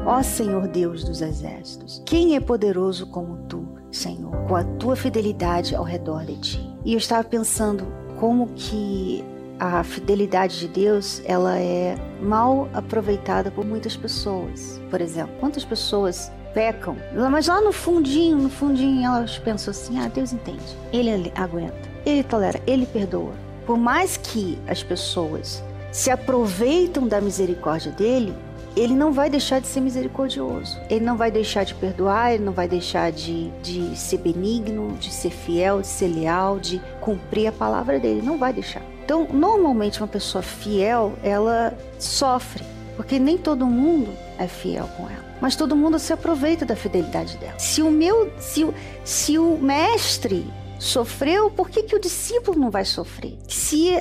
[0.04, 5.76] Ó Senhor Deus dos exércitos, quem é poderoso como tu, Senhor, com a tua fidelidade
[5.76, 6.76] ao redor de ti?
[6.84, 7.86] E eu estava pensando
[8.18, 9.24] como que
[9.60, 14.82] a fidelidade de Deus ela é mal aproveitada por muitas pessoas.
[14.90, 16.96] Por exemplo, quantas pessoas pecam,
[17.30, 22.24] mas lá no fundinho, no fundinho elas pensam assim: ah, Deus entende, Ele aguenta, Ele
[22.24, 23.43] tolera, Ele perdoa.
[23.66, 28.34] Por mais que as pessoas se aproveitam da misericórdia dele,
[28.76, 30.78] ele não vai deixar de ser misericordioso.
[30.90, 35.12] Ele não vai deixar de perdoar, ele não vai deixar de, de ser benigno, de
[35.12, 38.20] ser fiel, de ser leal, de cumprir a palavra dele.
[38.22, 38.82] Não vai deixar.
[39.04, 42.64] Então, normalmente, uma pessoa fiel, ela sofre,
[42.96, 45.24] porque nem todo mundo é fiel com ela.
[45.40, 47.58] Mas todo mundo se aproveita da fidelidade dela.
[47.58, 48.66] Se o meu, se
[49.04, 50.46] se o mestre
[50.84, 53.38] sofreu, por que, que o discípulo não vai sofrer?
[53.48, 54.00] Se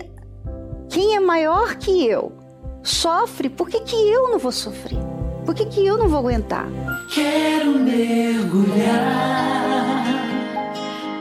[0.90, 2.32] quem é maior que eu
[2.84, 5.00] sofre, por que, que eu não vou sofrer?
[5.46, 6.68] Por que, que eu não vou aguentar?
[7.14, 9.04] Quero mergulhar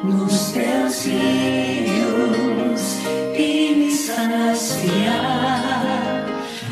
[0.05, 2.99] nos teus rios
[3.37, 5.43] e me saciar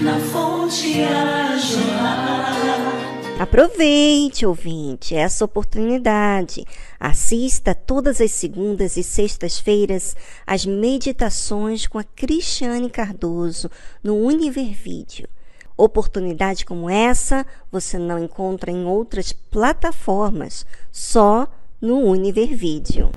[0.00, 3.09] na fonte a jorrar
[3.40, 6.62] Aproveite, ouvinte, essa oportunidade.
[7.00, 10.14] Assista todas as segundas e sextas-feiras
[10.46, 13.70] às meditações com a Cristiane Cardoso
[14.04, 15.26] no Univer Vídeo.
[15.74, 21.48] Oportunidade como essa você não encontra em outras plataformas, só
[21.80, 23.10] no Univer Vídeo.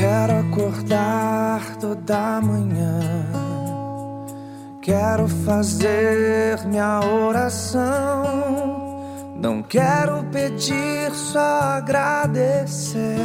[0.00, 3.00] Quero acordar toda manhã.
[4.80, 8.22] Quero fazer minha oração.
[9.34, 13.18] Não quero pedir, só agradecer.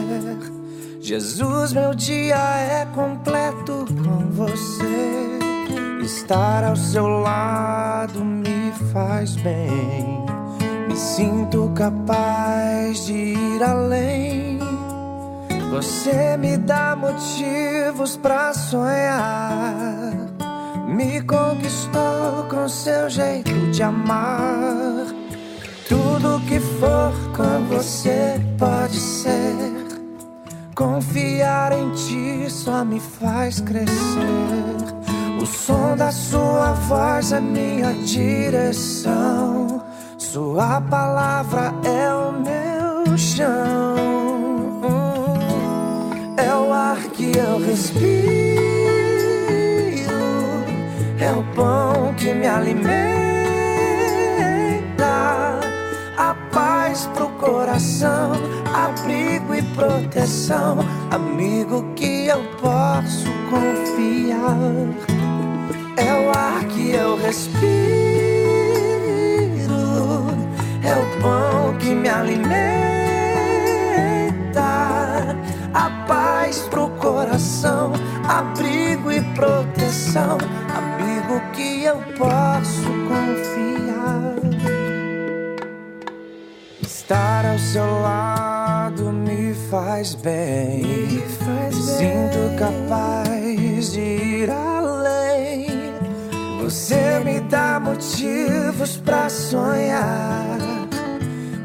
[0.99, 5.37] Jesus, meu dia é completo com você.
[6.01, 10.25] Estar ao seu lado me faz bem.
[10.87, 14.52] Me sinto capaz de ir além
[15.73, 20.13] você me dá motivos pra sonhar.
[20.87, 25.07] Me conquistou com seu jeito de amar.
[25.89, 29.73] Tudo que for com você pode ser.
[30.75, 34.77] Confiar em ti só me faz crescer.
[35.41, 39.83] O som da sua voz é minha direção.
[40.19, 44.12] Sua palavra é o meu chão
[47.23, 48.11] que eu respiro,
[51.19, 52.83] é o pão que me alimenta,
[56.17, 58.31] a paz pro coração,
[58.73, 60.79] abrigo e proteção,
[61.11, 64.57] amigo que eu posso confiar.
[65.95, 67.63] É o ar que eu respiro,
[70.83, 72.92] é o pão que me alimenta
[77.33, 77.93] coração,
[78.27, 80.37] abrigo e proteção,
[80.69, 84.35] amigo que eu posso confiar.
[86.81, 95.67] Estar ao seu lado me faz bem, me faz sinto capaz de ir além.
[96.61, 100.73] Você me dá motivos para sonhar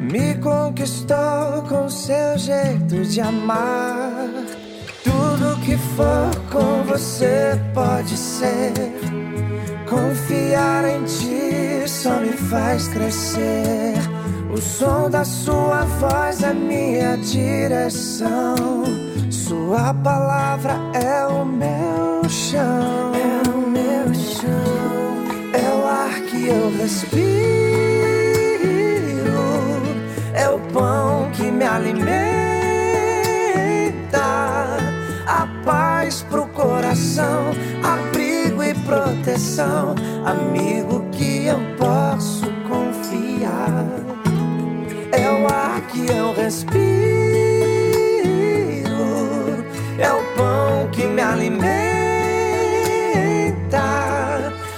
[0.01, 4.58] me conquistou com seu jeito de amar.
[6.99, 8.73] Você pode ser.
[9.89, 13.95] Confiar em ti só me faz crescer.
[14.53, 18.57] O som da sua voz é minha direção.
[19.31, 23.13] Sua palavra é o meu chão.
[23.15, 25.25] É o meu chão.
[25.55, 27.59] É o ar que eu respiro
[30.39, 32.38] é o pão que me alimenta,
[39.29, 39.95] proteção,
[40.25, 43.85] amigo que eu posso confiar.
[45.13, 46.79] É o ar que eu respiro,
[49.99, 51.69] é o pão que me alimenta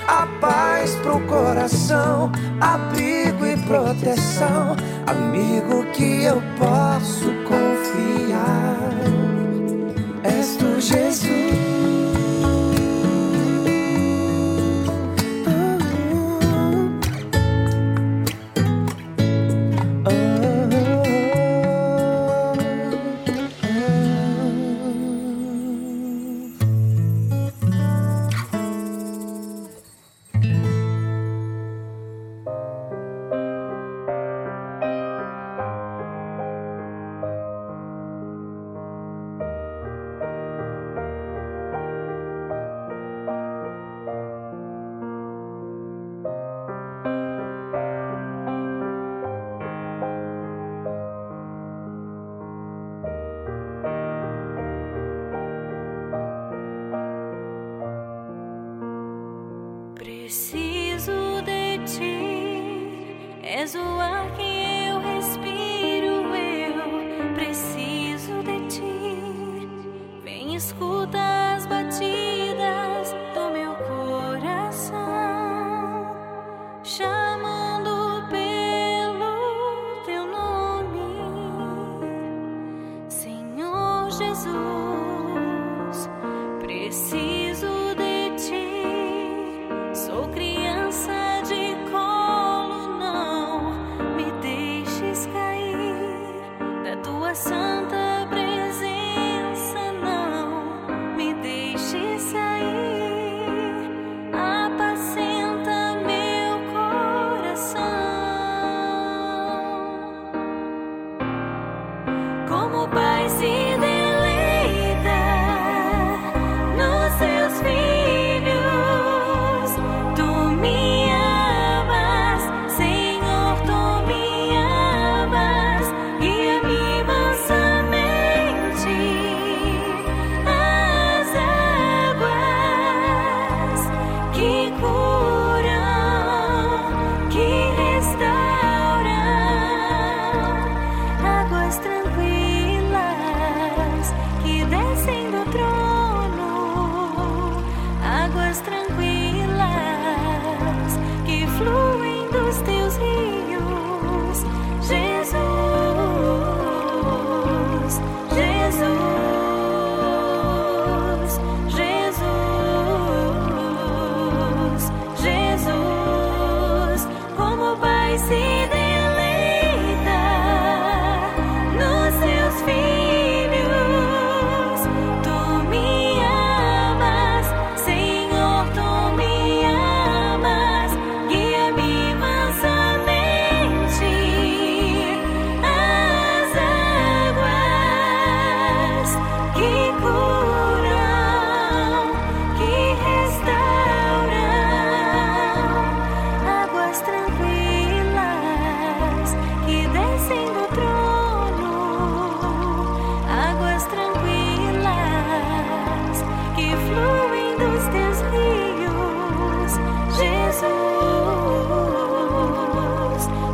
[0.09, 8.91] a paz pro coração, abrigo e proteção, amigo que eu posso confiar.
[10.25, 11.60] És tu, Jesus.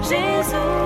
[0.08, 0.85] Jesus.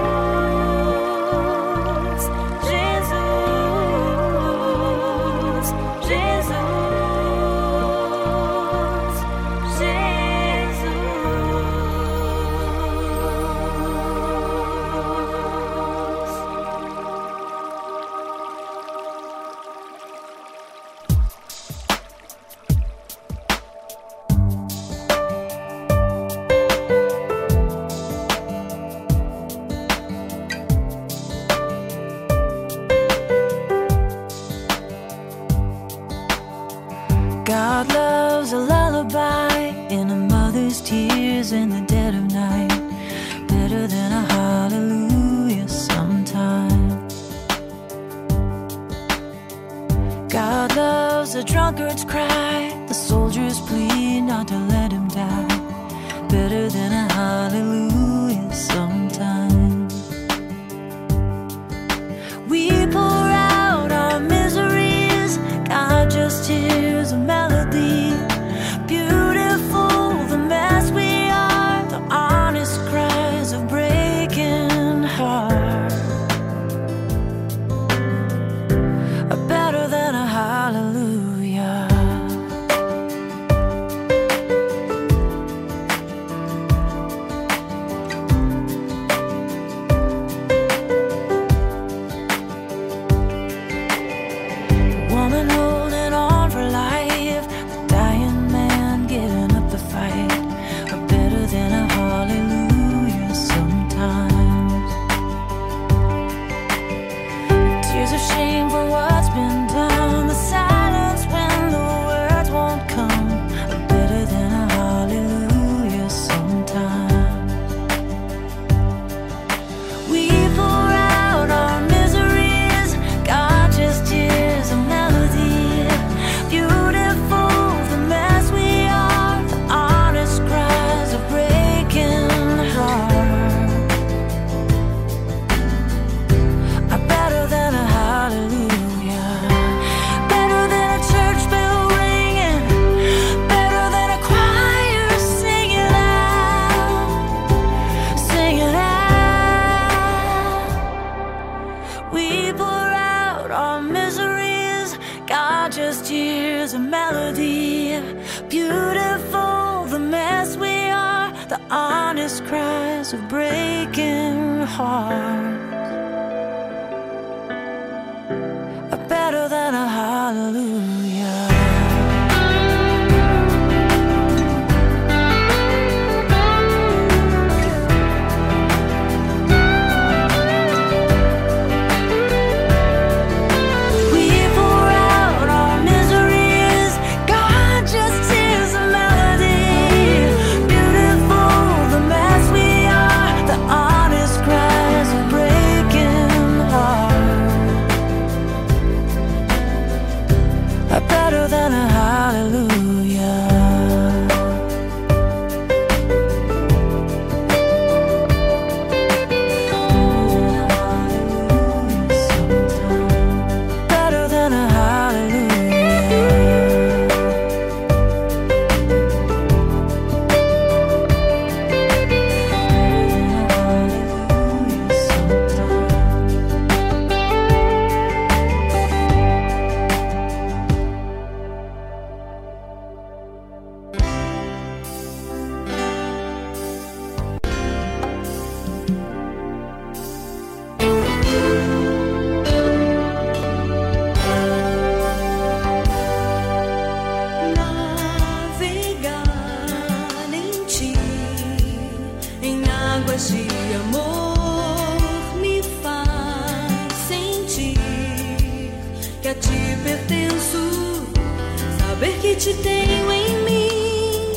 [262.01, 264.33] Saber que te tenho em mim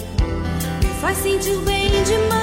[0.81, 2.43] me faz sentir bem demais.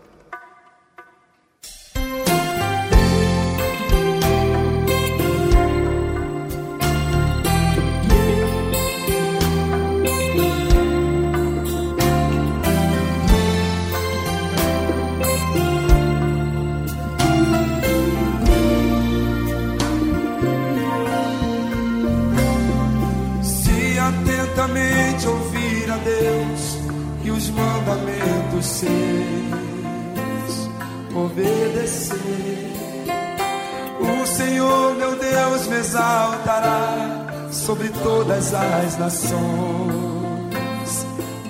[37.51, 39.39] Sobre todas as nações,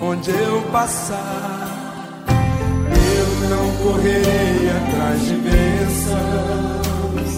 [0.01, 7.29] onde eu passar, eu não correrei atrás de bênçãos,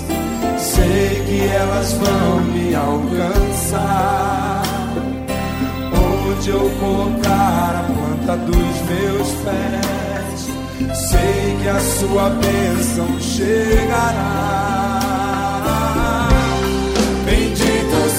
[0.58, 4.64] sei que elas vão me alcançar.
[6.32, 10.48] Onde eu colocar a planta dos meus pés,
[11.10, 14.53] sei que a sua bênção chegará.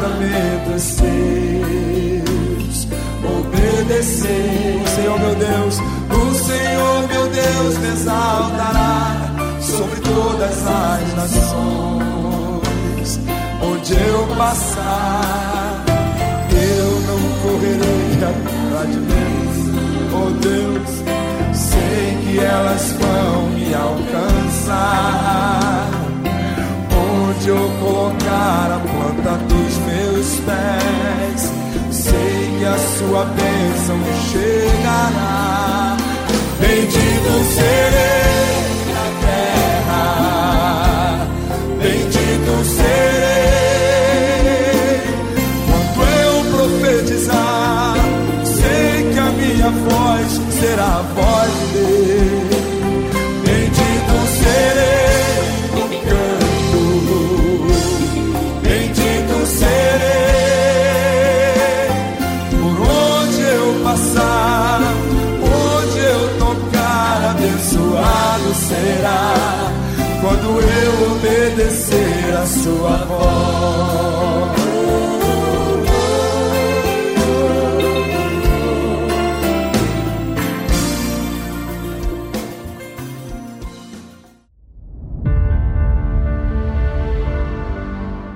[0.00, 2.88] mandamentos seus.
[3.22, 5.78] Obedecer, Senhor meu Deus,
[6.10, 13.20] o Senhor meu Deus me exaltará sobre todas as nações.
[13.62, 15.84] Onde eu passar,
[16.50, 19.56] eu não correrei atrás de Deus,
[20.14, 20.88] oh Deus,
[21.52, 25.40] sei que elas vão me alcançar
[27.40, 29.69] onde eu colocar a planta meus
[30.46, 31.42] pés,
[31.90, 33.98] sei que a sua bênção
[34.30, 35.96] chegará.
[36.60, 38.60] Bendito serei
[38.92, 40.06] na terra,
[41.78, 43.20] bendito serei.
[45.66, 47.94] Quando eu profetizar,
[48.44, 50.30] sei que a minha voz
[50.60, 52.60] será a voz de Deus.
[53.44, 54.99] Bendito serei.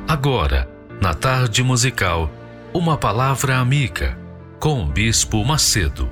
[0.08, 0.66] Agora,
[1.02, 2.30] na tarde musical,
[2.72, 4.16] uma palavra amiga
[4.58, 6.08] com o Bispo Macedo.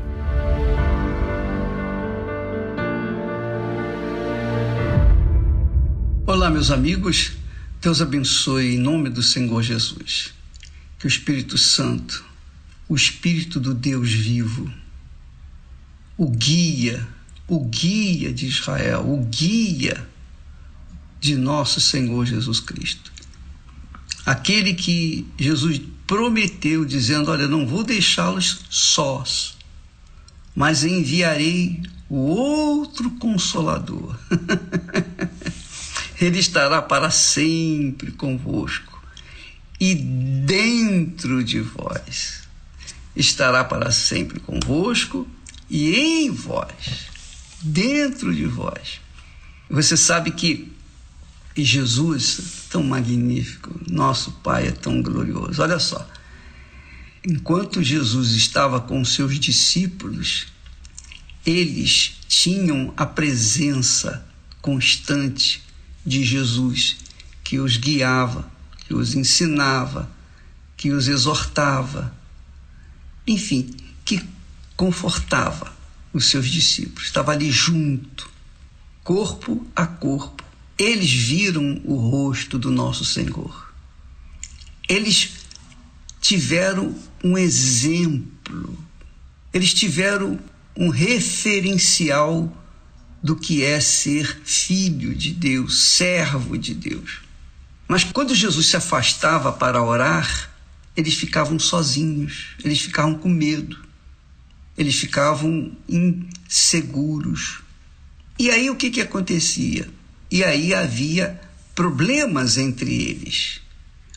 [6.26, 7.41] Olá, meus amigos.
[7.82, 10.32] Deus abençoe em nome do Senhor Jesus.
[11.00, 12.24] Que o Espírito Santo,
[12.88, 14.72] o Espírito do Deus vivo,
[16.16, 17.04] o guia,
[17.48, 20.09] o guia de Israel, o guia
[21.18, 23.12] de nosso Senhor Jesus Cristo.
[24.24, 29.56] Aquele que Jesus prometeu, dizendo: Olha, não vou deixá-los sós,
[30.54, 34.16] mas enviarei o outro consolador.
[36.22, 39.02] Ele estará para sempre convosco
[39.80, 42.42] e dentro de vós.
[43.16, 45.26] Estará para sempre convosco
[45.68, 47.08] e em vós,
[47.60, 49.00] dentro de vós.
[49.68, 50.70] Você sabe que
[51.56, 55.60] Jesus, tão magnífico, nosso Pai é tão glorioso.
[55.60, 56.08] Olha só,
[57.26, 60.46] enquanto Jesus estava com seus discípulos,
[61.44, 64.24] eles tinham a presença
[64.60, 65.71] constante
[66.04, 66.96] de Jesus,
[67.44, 68.50] que os guiava,
[68.86, 70.10] que os ensinava,
[70.76, 72.12] que os exortava,
[73.26, 73.74] enfim,
[74.04, 74.20] que
[74.76, 75.72] confortava
[76.12, 78.28] os seus discípulos, estava ali junto,
[79.02, 80.42] corpo a corpo.
[80.76, 83.72] Eles viram o rosto do nosso Senhor.
[84.88, 85.30] Eles
[86.20, 88.78] tiveram um exemplo,
[89.52, 90.38] eles tiveram
[90.76, 92.52] um referencial
[93.22, 97.20] do que é ser filho de Deus, servo de Deus.
[97.86, 100.50] Mas quando Jesus se afastava para orar,
[100.96, 103.78] eles ficavam sozinhos, eles ficavam com medo,
[104.76, 107.60] eles ficavam inseguros.
[108.38, 109.88] E aí o que, que acontecia?
[110.30, 111.40] E aí havia
[111.74, 113.60] problemas entre eles.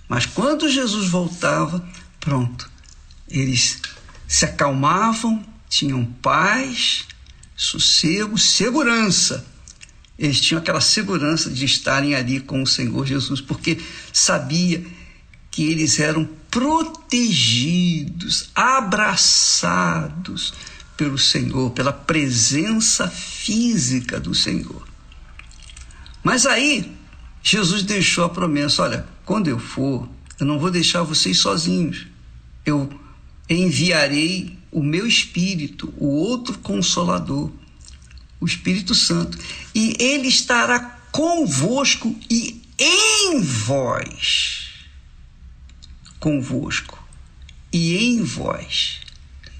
[0.07, 1.88] Mas quando Jesus voltava,
[2.19, 2.69] pronto,
[3.27, 3.82] eles
[4.27, 7.06] se acalmavam, tinham paz,
[7.56, 9.45] sossego, segurança.
[10.18, 13.77] Eles tinham aquela segurança de estarem ali com o Senhor Jesus, porque
[14.14, 14.82] sabia
[15.52, 20.53] que eles eram protegidos, abraçados
[20.95, 24.88] pelo Senhor, pela presença física do Senhor.
[26.23, 26.95] Mas aí
[27.44, 30.07] Jesus deixou a promessa: olha, quando eu for,
[30.40, 32.07] eu não vou deixar vocês sozinhos.
[32.65, 32.90] Eu
[33.49, 37.50] enviarei o meu espírito, o outro consolador,
[38.42, 39.40] o Espírito Santo,
[39.74, 44.68] e ele estará convosco e em vós.
[46.20, 47.02] Convosco
[47.72, 49.00] e em vós.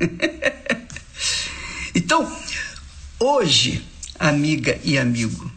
[1.96, 2.30] então,
[3.18, 3.86] hoje,
[4.20, 5.50] amiga e amigo,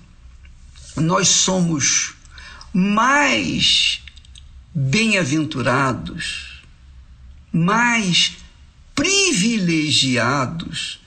[0.95, 2.15] nós somos
[2.73, 4.03] mais
[4.73, 6.63] bem-aventurados,
[7.53, 8.37] mais
[8.99, 10.99] privilegiados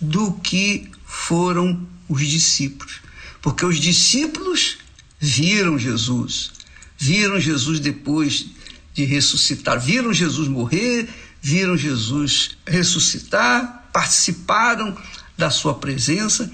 [0.00, 3.00] do que foram os discípulos.
[3.42, 4.78] Porque os discípulos
[5.18, 6.52] viram Jesus,
[6.96, 8.46] viram Jesus depois
[8.94, 11.08] de ressuscitar, viram Jesus morrer,
[11.42, 14.96] viram Jesus ressuscitar, participaram
[15.36, 16.48] da sua presença,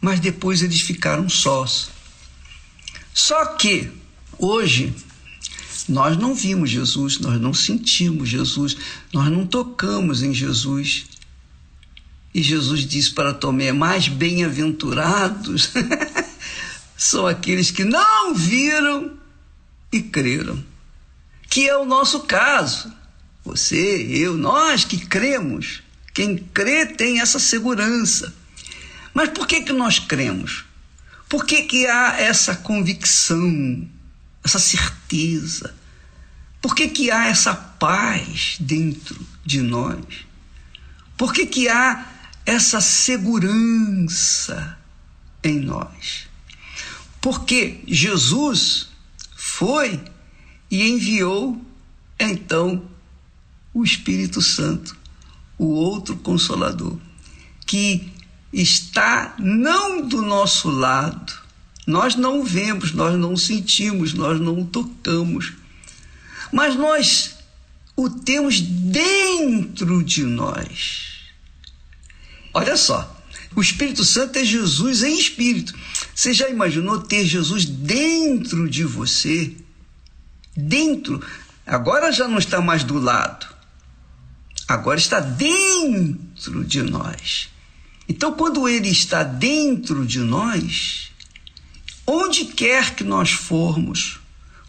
[0.00, 1.88] mas depois eles ficaram sós.
[3.14, 3.92] Só que
[4.38, 4.92] hoje
[5.88, 8.76] nós não vimos Jesus, nós não sentimos Jesus,
[9.12, 11.06] nós não tocamos em Jesus.
[12.34, 15.72] E Jesus disse para Tomé: Mais bem-aventurados
[16.96, 19.12] são aqueles que não viram
[19.92, 20.62] e creram.
[21.48, 22.92] Que é o nosso caso.
[23.44, 25.82] Você, eu, nós que cremos.
[26.14, 28.32] Quem crê tem essa segurança.
[29.12, 30.64] Mas por que, que nós cremos?
[31.28, 33.88] Por que, que há essa convicção?
[34.44, 35.74] Essa certeza?
[36.60, 40.04] Por que, que há essa paz dentro de nós?
[41.16, 42.06] Por que, que há
[42.46, 44.78] essa segurança
[45.42, 46.28] em nós?
[47.20, 48.88] Porque Jesus
[49.36, 50.02] foi
[50.70, 51.60] e enviou
[52.18, 52.88] então
[53.74, 54.96] o Espírito Santo,
[55.58, 56.98] o outro consolador,
[57.66, 58.12] que
[58.52, 61.41] está não do nosso lado,
[61.86, 65.52] nós não vemos, nós não sentimos, nós não tocamos,
[66.52, 67.36] mas nós
[67.96, 71.12] o temos dentro de nós.
[72.54, 73.20] Olha só,
[73.54, 75.74] o Espírito Santo é Jesus em espírito.
[76.14, 79.54] Você já imaginou ter Jesus dentro de você?
[80.56, 81.24] Dentro.
[81.66, 83.46] Agora já não está mais do lado.
[84.68, 87.48] Agora está dentro de nós.
[88.08, 91.11] Então, quando ele está dentro de nós,
[92.06, 94.20] Onde quer que nós formos,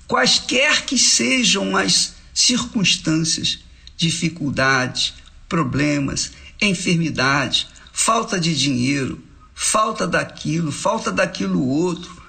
[0.08, 3.60] quaisquer que sejam as circunstâncias,
[3.98, 5.14] dificuldades,
[5.50, 6.32] problemas,
[6.62, 9.24] enfermidades, falta de dinheiro,
[9.54, 12.22] falta daquilo, falta daquilo outro,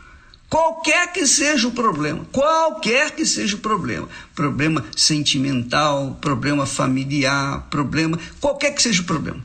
[0.48, 8.18] qualquer que seja o problema, qualquer que seja o problema, problema sentimental, problema familiar, problema,
[8.40, 9.44] qualquer que seja o problema,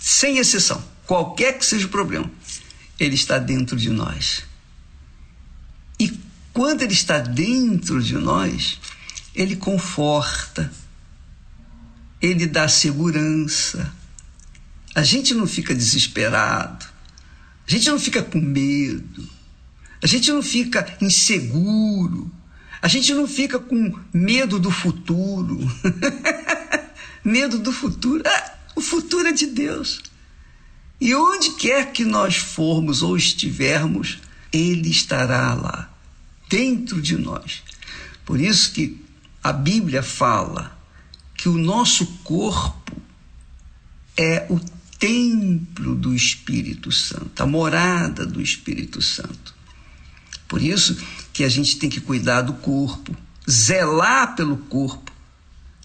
[0.00, 2.30] sem exceção, qualquer que seja o problema,
[2.98, 4.44] ele está dentro de nós.
[5.98, 6.18] E
[6.52, 8.80] quando ele está dentro de nós,
[9.34, 10.72] ele conforta,
[12.20, 13.92] ele dá segurança.
[14.94, 16.86] A gente não fica desesperado,
[17.66, 19.28] a gente não fica com medo,
[20.02, 22.30] a gente não fica inseguro,
[22.80, 25.58] a gente não fica com medo do futuro.
[27.22, 28.22] medo do futuro.
[28.26, 30.00] Ah, o futuro é de Deus.
[31.00, 34.18] E onde quer que nós formos ou estivermos,
[34.52, 35.90] Ele estará lá,
[36.48, 37.62] dentro de nós.
[38.24, 39.00] Por isso que
[39.42, 40.76] a Bíblia fala
[41.36, 43.00] que o nosso corpo
[44.16, 44.60] é o
[44.98, 49.54] templo do Espírito Santo, a morada do Espírito Santo.
[50.48, 50.96] Por isso
[51.32, 53.16] que a gente tem que cuidar do corpo,
[53.48, 55.12] zelar pelo corpo,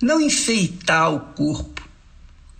[0.01, 1.72] não enfeitar o corpo,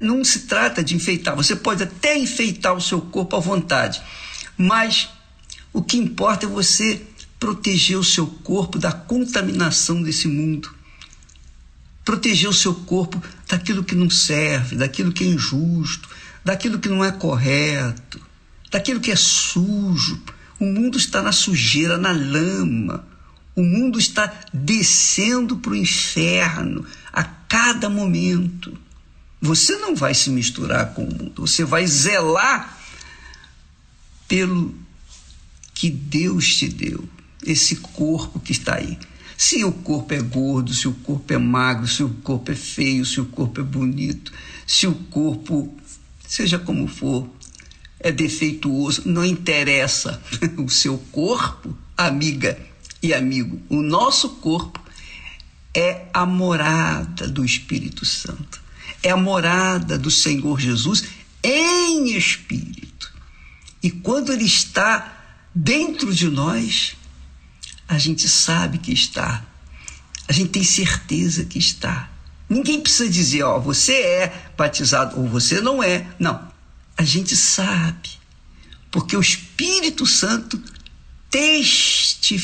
[0.03, 1.35] não se trata de enfeitar.
[1.35, 4.01] Você pode até enfeitar o seu corpo à vontade,
[4.57, 5.09] mas
[5.71, 7.01] o que importa é você
[7.39, 10.69] proteger o seu corpo da contaminação desse mundo.
[12.05, 16.09] proteger o seu corpo daquilo que não serve, daquilo que é injusto,
[16.43, 18.19] daquilo que não é correto,
[18.69, 20.21] daquilo que é sujo.
[20.59, 23.07] O mundo está na sujeira, na lama.
[23.55, 28.77] O mundo está descendo para o inferno a cada momento.
[29.43, 32.79] Você não vai se misturar com o mundo, você vai zelar
[34.25, 34.73] pelo
[35.73, 37.03] que Deus te deu,
[37.45, 38.97] esse corpo que está aí.
[39.37, 43.05] Se o corpo é gordo, se o corpo é magro, se o corpo é feio,
[43.05, 44.31] se o corpo é bonito,
[44.65, 45.77] se o corpo,
[46.25, 47.29] seja como for,
[47.99, 50.23] é defeituoso, não interessa.
[50.57, 52.57] O seu corpo, amiga
[53.01, 54.79] e amigo, o nosso corpo
[55.73, 58.62] é a morada do Espírito Santo,
[59.03, 61.03] é a morada do Senhor Jesus
[61.43, 63.13] em espírito.
[63.83, 65.21] E quando ele está
[65.53, 66.95] dentro de nós,
[67.87, 69.45] a gente sabe que está.
[70.27, 72.09] A gente tem certeza que está.
[72.49, 76.07] Ninguém precisa dizer, ó, você é batizado ou você não é.
[76.17, 76.51] Não.
[76.97, 78.09] A gente sabe.
[78.89, 80.61] Porque o Espírito Santo
[81.29, 82.43] testifica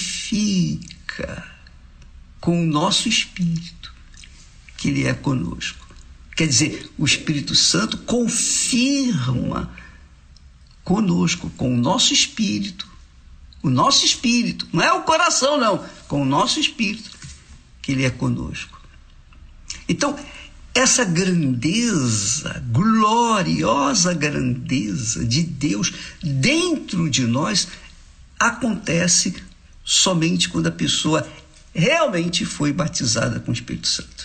[2.42, 3.94] com o nosso espírito
[4.76, 5.79] que ele é conosco.
[6.40, 9.70] Quer dizer, o Espírito Santo confirma
[10.86, 12.88] conosco, com o nosso espírito,
[13.62, 17.12] o nosso espírito, não é o coração, não, com o nosso espírito,
[17.82, 18.82] que Ele é conosco.
[19.90, 20.18] Então,
[20.74, 25.92] essa grandeza, gloriosa grandeza de Deus
[26.24, 27.68] dentro de nós
[28.40, 29.36] acontece
[29.84, 31.30] somente quando a pessoa
[31.76, 34.19] realmente foi batizada com o Espírito Santo.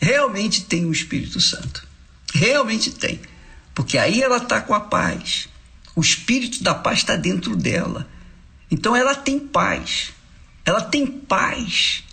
[0.00, 1.86] Realmente tem o Espírito Santo.
[2.32, 3.20] Realmente tem.
[3.74, 5.48] Porque aí ela está com a paz.
[5.94, 8.08] O Espírito da paz está dentro dela.
[8.70, 10.12] Então ela tem paz.
[10.64, 12.04] Ela tem paz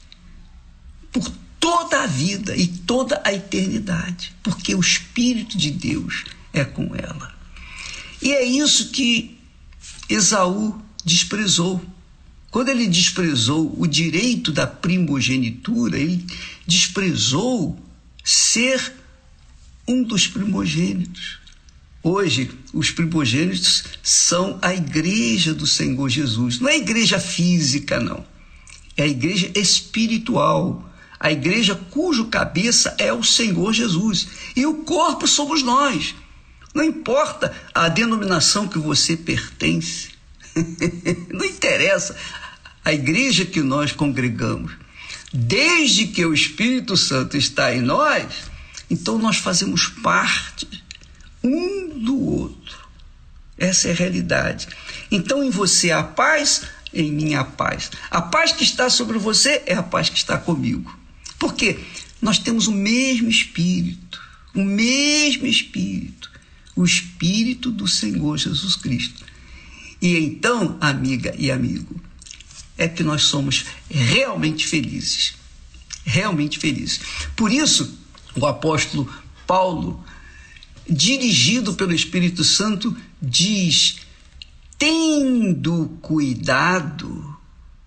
[1.11, 6.95] por toda a vida e toda a eternidade, porque o Espírito de Deus é com
[6.95, 7.35] ela.
[8.21, 9.37] E é isso que
[10.09, 11.83] Esaú desprezou.
[12.49, 16.25] Quando ele desprezou o direito da primogenitura, ele
[16.65, 17.77] desprezou
[18.23, 18.93] ser
[19.87, 21.39] um dos primogênitos.
[22.01, 26.59] Hoje, os primogênitos são a igreja do Senhor Jesus.
[26.59, 28.25] Não é a igreja física, não.
[28.95, 30.89] É a igreja espiritual.
[31.19, 34.27] A igreja cujo cabeça é o Senhor Jesus.
[34.55, 36.15] E o corpo somos nós.
[36.73, 40.16] Não importa a denominação que você pertence.
[41.33, 42.15] não interessa
[42.83, 44.71] a igreja que nós congregamos.
[45.33, 48.25] Desde que o Espírito Santo está em nós,
[48.89, 50.67] então nós fazemos parte
[51.43, 52.87] um do outro.
[53.57, 54.67] Essa é a realidade.
[55.11, 56.63] Então em você há paz,
[56.93, 57.91] em mim há paz.
[58.09, 60.97] A paz que está sobre você é a paz que está comigo.
[61.37, 61.79] Por quê?
[62.21, 64.21] Nós temos o mesmo espírito,
[64.55, 66.31] o mesmo espírito,
[66.75, 69.25] o espírito do Senhor Jesus Cristo.
[70.07, 71.99] E então, amiga e amigo,
[72.77, 75.33] é que nós somos realmente felizes.
[76.05, 77.01] Realmente felizes.
[77.35, 77.99] Por isso,
[78.33, 79.11] o apóstolo
[79.45, 80.01] Paulo
[80.89, 83.97] dirigido pelo Espírito Santo, diz:
[84.77, 87.37] tendo cuidado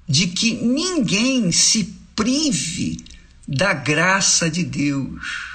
[0.07, 3.03] de que ninguém se prive
[3.49, 5.49] da graça de Deus.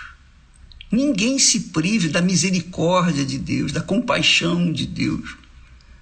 [0.91, 5.35] Ninguém se prive da misericórdia de Deus, da compaixão de Deus,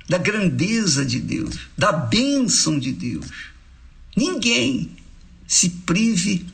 [0.08, 3.52] da grandeza de Deus, da bênção de Deus.
[4.16, 4.92] Ninguém
[5.48, 6.46] se prive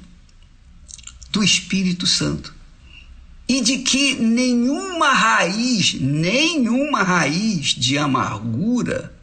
[1.32, 2.54] do Espírito Santo
[3.48, 9.14] e de que nenhuma raiz, nenhuma raiz de amargura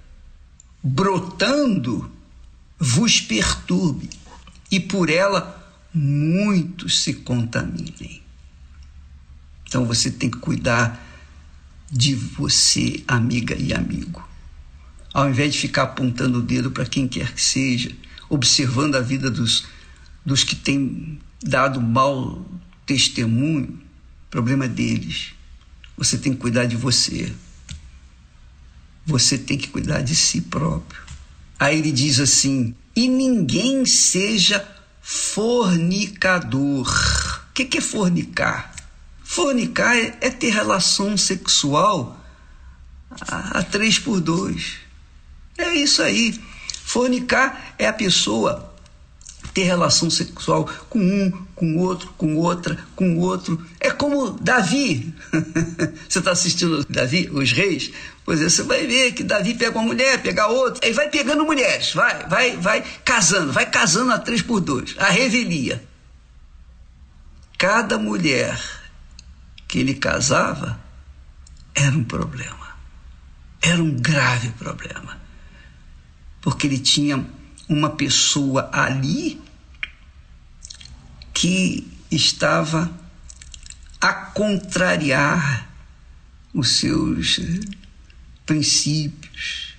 [0.83, 2.11] brotando
[2.79, 4.11] vos perturbe
[4.71, 5.55] e por ela
[5.95, 8.23] muitos se contaminem.
[9.67, 11.06] Então você tem que cuidar
[11.91, 14.27] de você, amiga e amigo.
[15.13, 17.91] Ao invés de ficar apontando o dedo para quem quer que seja,
[18.29, 19.67] observando a vida dos,
[20.25, 22.47] dos que têm dado mau
[22.85, 23.81] testemunho,
[24.31, 25.33] problema deles.
[25.97, 27.33] Você tem que cuidar de você.
[29.07, 31.01] Você tem que cuidar de si próprio.
[31.59, 34.67] Aí ele diz assim: e ninguém seja
[35.01, 36.87] fornicador.
[37.49, 38.76] O que é fornicar?
[39.29, 42.17] Fornicar é, é ter relação sexual
[43.11, 44.77] a, três por dois.
[45.59, 46.41] É isso aí.
[46.85, 48.73] Fornicar é a pessoa
[49.53, 53.61] ter relação sexual com um, com outro, com outra, com outro.
[53.81, 55.13] É como Davi.
[56.09, 57.91] você está assistindo Davi, os reis?
[58.25, 61.45] Pois é, você vai ver que Davi pega uma mulher, pega outra, e vai pegando
[61.45, 65.83] mulheres, vai, vai, vai casando, vai casando a três por dois, a revelia.
[67.59, 68.86] cada mulher
[69.77, 70.81] que ele casava
[71.75, 72.79] era um problema.
[73.61, 75.21] Era um grave problema.
[76.41, 77.23] Porque ele tinha
[77.69, 79.39] uma pessoa ali
[81.35, 82.91] que estava
[84.01, 85.71] a contrariar
[86.55, 87.39] os seus
[88.47, 89.75] princípios,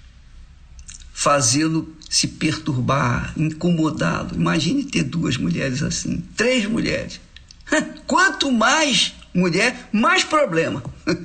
[1.12, 4.36] fazê-lo se perturbar, incomodá-lo.
[4.36, 7.20] Imagine ter duas mulheres assim, três mulheres.
[8.06, 10.84] Quanto mais mulher, mais problema.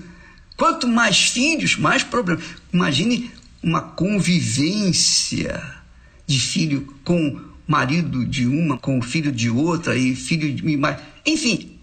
[0.57, 2.41] Quanto mais filhos, mais problema.
[2.73, 3.31] Imagine
[3.63, 5.63] uma convivência
[6.27, 10.99] de filho com marido de uma, com filho de outra e filho de mais.
[11.25, 11.79] Enfim,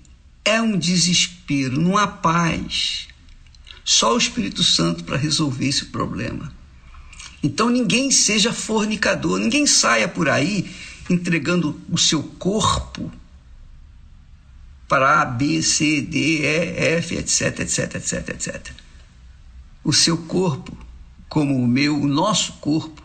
[0.46, 3.08] é um desespero, não há paz.
[3.84, 6.54] Só o Espírito Santo para resolver esse problema.
[7.42, 10.70] Então ninguém seja fornicador, ninguém saia por aí
[11.10, 13.12] entregando o seu corpo
[14.90, 18.72] para A, B, C, D, E, F, etc, etc, etc, etc.
[19.84, 20.76] O seu corpo,
[21.30, 23.02] como o meu, o nosso corpo,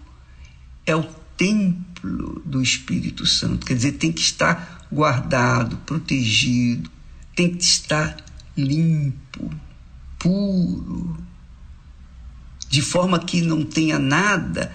[0.86, 1.04] é o
[1.36, 3.66] templo do Espírito Santo.
[3.66, 6.90] Quer dizer, tem que estar guardado, protegido,
[7.36, 8.16] tem que estar
[8.56, 9.50] limpo,
[10.18, 11.22] puro,
[12.68, 14.74] de forma que não tenha nada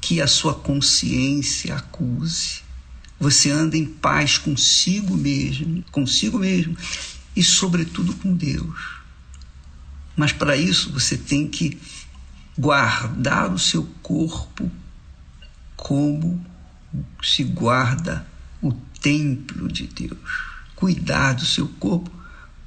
[0.00, 2.61] que a sua consciência acuse.
[3.22, 6.76] Você anda em paz consigo mesmo, consigo mesmo
[7.36, 8.96] e, sobretudo, com Deus.
[10.16, 11.78] Mas para isso você tem que
[12.58, 14.68] guardar o seu corpo
[15.76, 16.44] como
[17.22, 18.26] se guarda
[18.60, 20.18] o templo de Deus.
[20.74, 22.10] Cuidar do seu corpo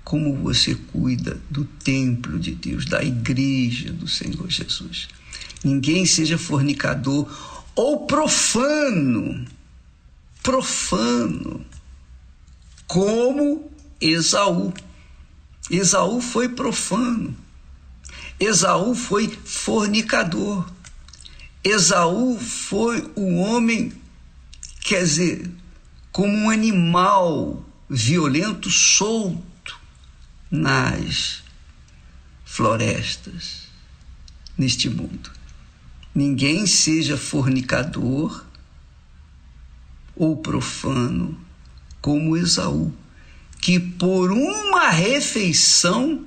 [0.05, 5.09] como você cuida do templo de Deus, da igreja do Senhor Jesus.
[5.61, 7.27] Ninguém seja fornicador
[7.75, 9.45] ou profano
[10.45, 11.65] profano,
[12.85, 14.71] como Esaú.
[15.71, 17.35] Esaú foi profano.
[18.39, 20.71] Esaú foi fornicador.
[21.63, 23.91] Esaú foi um homem,
[24.81, 25.51] quer dizer,
[26.11, 29.79] como um animal violento solto
[30.51, 31.41] nas
[32.45, 33.63] florestas
[34.55, 35.31] neste mundo.
[36.13, 38.44] Ninguém seja fornicador,
[40.15, 41.37] ou profano,
[42.01, 42.93] como Esaú,
[43.59, 46.25] que por uma refeição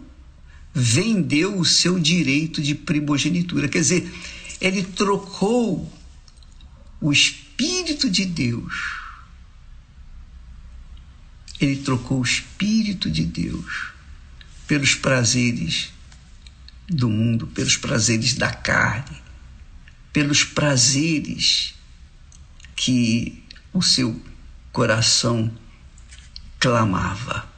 [0.75, 3.69] vendeu o seu direito de primogenitura.
[3.69, 4.13] Quer dizer,
[4.61, 5.91] ele trocou
[7.01, 8.99] o Espírito de Deus.
[11.61, 13.93] Ele trocou o Espírito de Deus
[14.67, 15.93] pelos prazeres
[16.89, 19.17] do mundo, pelos prazeres da carne,
[20.13, 21.75] pelos prazeres
[22.77, 23.43] que
[23.73, 24.21] o seu
[24.73, 25.51] coração
[26.59, 27.49] clamava.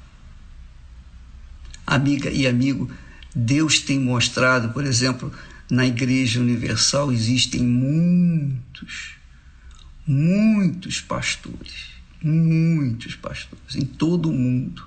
[1.86, 2.90] Amiga e amigo,
[3.34, 5.32] Deus tem mostrado, por exemplo,
[5.70, 9.14] na Igreja Universal existem muitos,
[10.06, 11.90] muitos pastores,
[12.22, 14.86] muitos pastores em todo o mundo.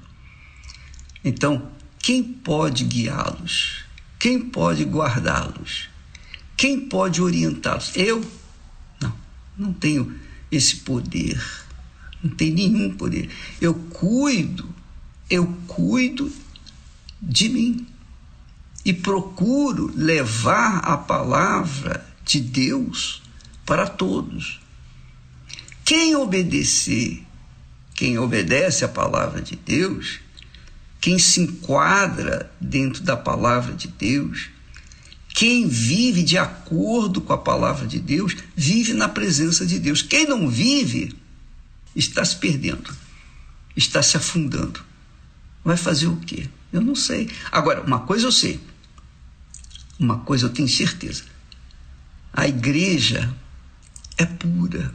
[1.24, 3.86] Então, quem pode guiá-los?
[4.20, 5.90] Quem pode guardá-los?
[6.56, 7.96] Quem pode orientá-los?
[7.96, 8.22] Eu?
[9.02, 9.14] Não,
[9.58, 10.23] não tenho
[10.56, 11.42] esse poder.
[12.24, 13.30] Não tem nenhum poder.
[13.60, 14.74] Eu cuido,
[15.30, 16.32] eu cuido
[17.22, 17.88] de mim
[18.86, 23.22] e procuro levar a palavra de Deus
[23.66, 24.62] para todos.
[25.86, 27.24] Quem obedecer,
[27.94, 30.20] quem obedece a palavra de Deus,
[31.00, 34.50] quem se enquadra dentro da palavra de Deus,
[35.34, 40.04] quem vive de acordo com a palavra de Deus, vive na presença de Deus.
[40.04, 41.16] Quem não vive,
[41.96, 42.94] está se perdendo,
[43.76, 44.80] está se afundando.
[45.66, 46.48] Vai fazer o quê?
[46.72, 47.30] Eu não sei.
[47.52, 48.60] Agora, uma coisa eu sei,
[50.00, 51.24] uma coisa eu tenho certeza:
[52.32, 53.34] a igreja
[54.18, 54.94] é pura.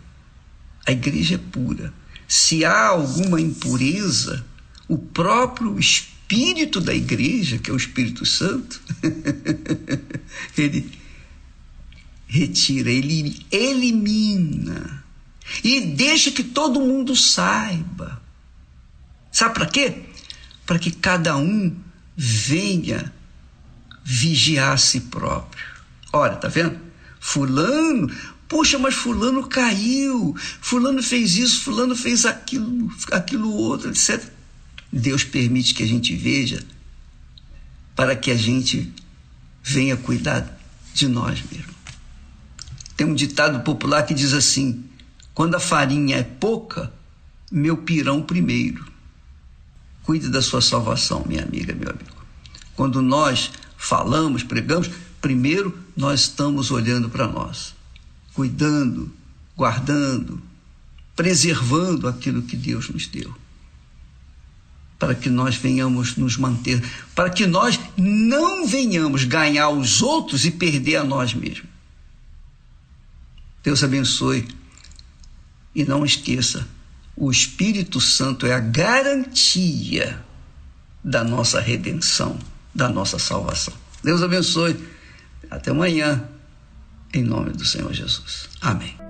[0.86, 1.92] A igreja é pura.
[2.28, 4.46] Se há alguma impureza,
[4.86, 8.82] o próprio Espírito espírito da igreja, que é o Espírito Santo,
[10.56, 10.92] ele
[12.26, 15.02] retira, ele elimina
[15.64, 18.20] e deixa que todo mundo saiba.
[19.32, 20.02] Sabe para quê?
[20.66, 21.74] Para que cada um
[22.14, 23.10] venha
[24.04, 25.64] vigiar a si próprio.
[26.12, 26.78] Olha, tá vendo?
[27.18, 28.14] Fulano,
[28.46, 34.37] poxa, mas fulano caiu, fulano fez isso, fulano fez aquilo, aquilo outro, etc.
[34.92, 36.64] Deus permite que a gente veja
[37.94, 38.92] para que a gente
[39.62, 40.58] venha cuidar
[40.94, 41.76] de nós mesmos.
[42.96, 44.84] Tem um ditado popular que diz assim:
[45.34, 46.92] quando a farinha é pouca,
[47.50, 48.86] meu pirão primeiro.
[50.02, 52.16] Cuide da sua salvação, minha amiga, meu amigo.
[52.74, 54.90] Quando nós falamos, pregamos,
[55.20, 57.74] primeiro nós estamos olhando para nós,
[58.32, 59.12] cuidando,
[59.56, 60.40] guardando,
[61.14, 63.34] preservando aquilo que Deus nos deu.
[64.98, 66.82] Para que nós venhamos nos manter,
[67.14, 71.68] para que nós não venhamos ganhar os outros e perder a nós mesmos.
[73.62, 74.48] Deus abençoe
[75.74, 76.66] e não esqueça,
[77.16, 80.24] o Espírito Santo é a garantia
[81.02, 82.38] da nossa redenção,
[82.74, 83.74] da nossa salvação.
[84.02, 84.76] Deus abençoe.
[85.50, 86.28] Até amanhã,
[87.12, 88.48] em nome do Senhor Jesus.
[88.60, 89.07] Amém.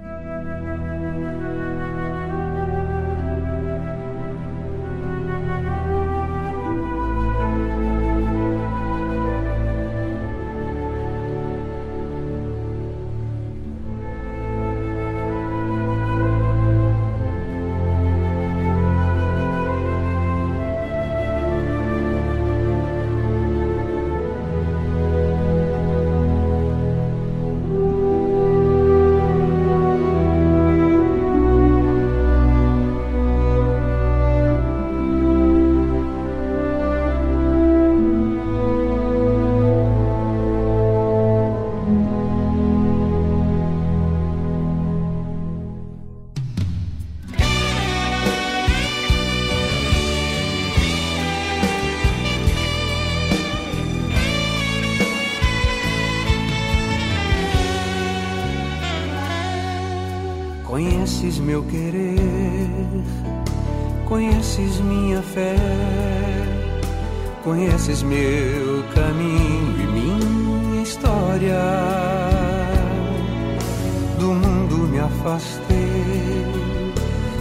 [75.28, 76.46] Afastei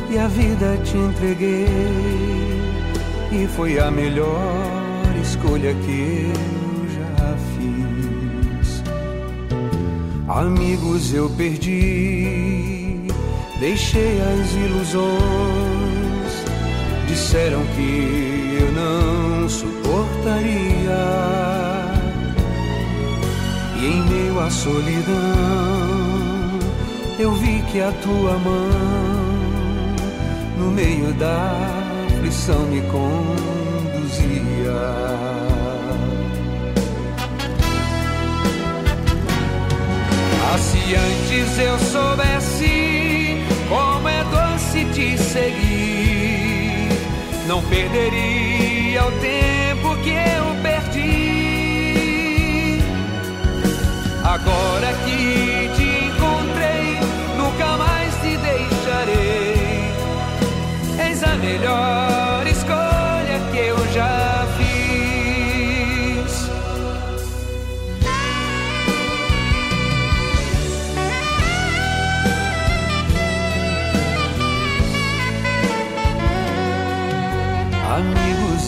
[0.09, 1.67] e a vida te entreguei,
[3.31, 8.83] e foi a melhor escolha que eu já fiz.
[10.27, 12.57] Amigos eu perdi
[13.59, 15.07] Deixei as ilusões,
[17.07, 21.07] disseram que eu não suportaria.
[23.81, 25.96] E em meio à solidão,
[27.19, 28.69] eu vi que a tua mão,
[30.57, 31.51] no meio da
[32.07, 33.07] aflição, me conduzia.
[40.43, 42.97] Ah, se antes eu soubesse
[43.67, 46.89] como é doce te seguir.
[47.47, 51.17] Não perderia o tempo que eu perdi.
[54.23, 55.86] Agora que te
[57.57, 59.55] nunca mais te deixarei.
[61.07, 64.27] Eis a melhor escolha que eu já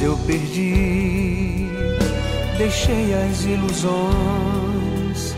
[0.01, 1.67] eu perdi,
[2.57, 5.35] deixei as ilusões.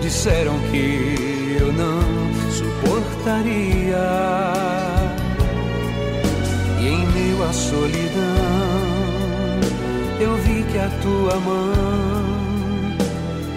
[0.00, 2.17] Disseram que eu não
[2.78, 3.96] suportaria.
[6.80, 7.90] E em meio à solidão,
[10.20, 11.74] eu vi que a tua mão,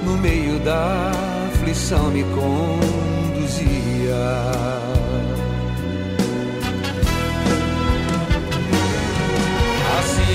[0.04, 1.12] no meio da
[1.54, 2.62] aflição, me conduzia.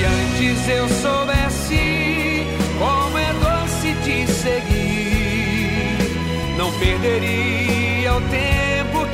[0.09, 2.47] antes eu soubesse
[2.79, 5.99] como é doce te seguir,
[6.59, 8.56] não perderia o tempo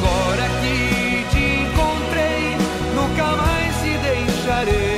[0.00, 2.56] Agora que te encontrei,
[2.94, 4.97] nunca mais te deixarei.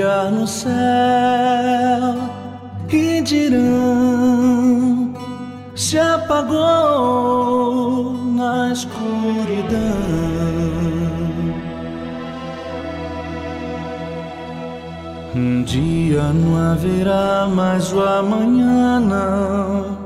[0.00, 0.70] Brilhar no céu
[2.88, 5.12] e dirão
[5.74, 6.54] se apagou
[8.34, 9.78] na escuridão.
[15.34, 19.98] Um dia não haverá mais o amanhã, não.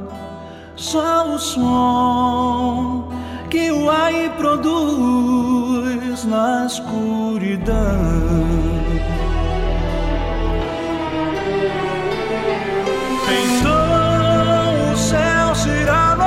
[0.77, 3.09] Só o som
[3.49, 7.75] que o ar produz na escuridão.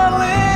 [0.09, 0.46] Será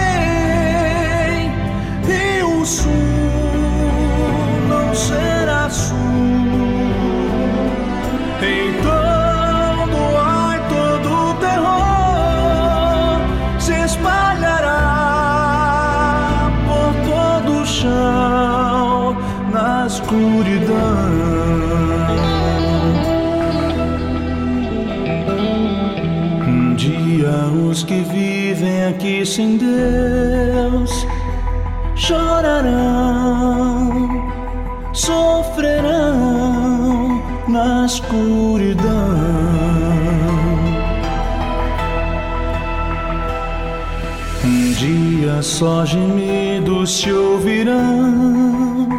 [29.21, 31.07] aqui sem Deus
[31.95, 32.69] chorarão,
[34.93, 36.19] sofrerão
[37.47, 38.81] na escuridão.
[44.43, 48.89] Um dia só gemidos se ouvirão,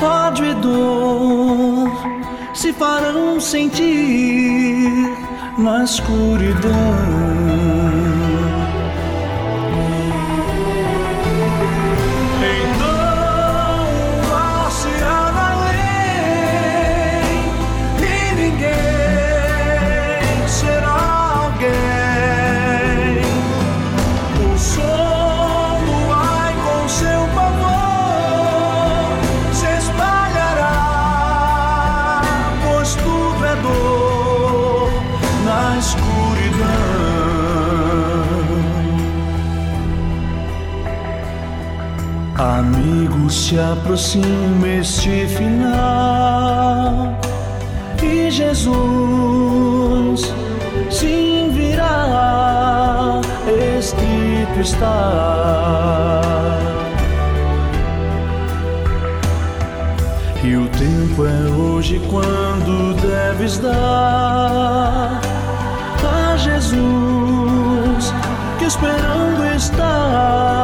[0.00, 1.90] ódio e dor
[2.52, 5.10] se farão sentir
[5.58, 8.05] na escuridão.
[43.30, 47.18] Se aproxima este final
[48.02, 50.32] e Jesus
[50.90, 53.20] sim virá,
[53.78, 54.92] escrito está.
[60.44, 65.20] E o tempo é hoje quando deves dar
[66.04, 68.14] a Jesus
[68.58, 70.55] que esperando está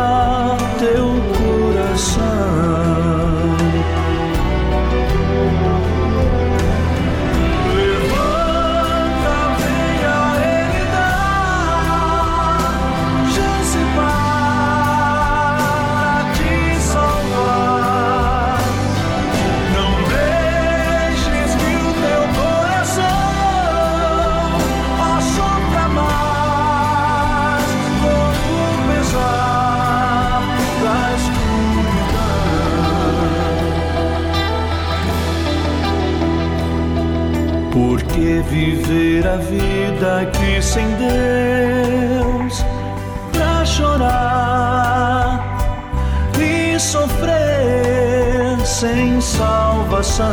[38.93, 42.63] Viver a vida aqui sem Deus
[43.33, 45.41] pra chorar
[46.39, 50.27] e sofrer sem salvação.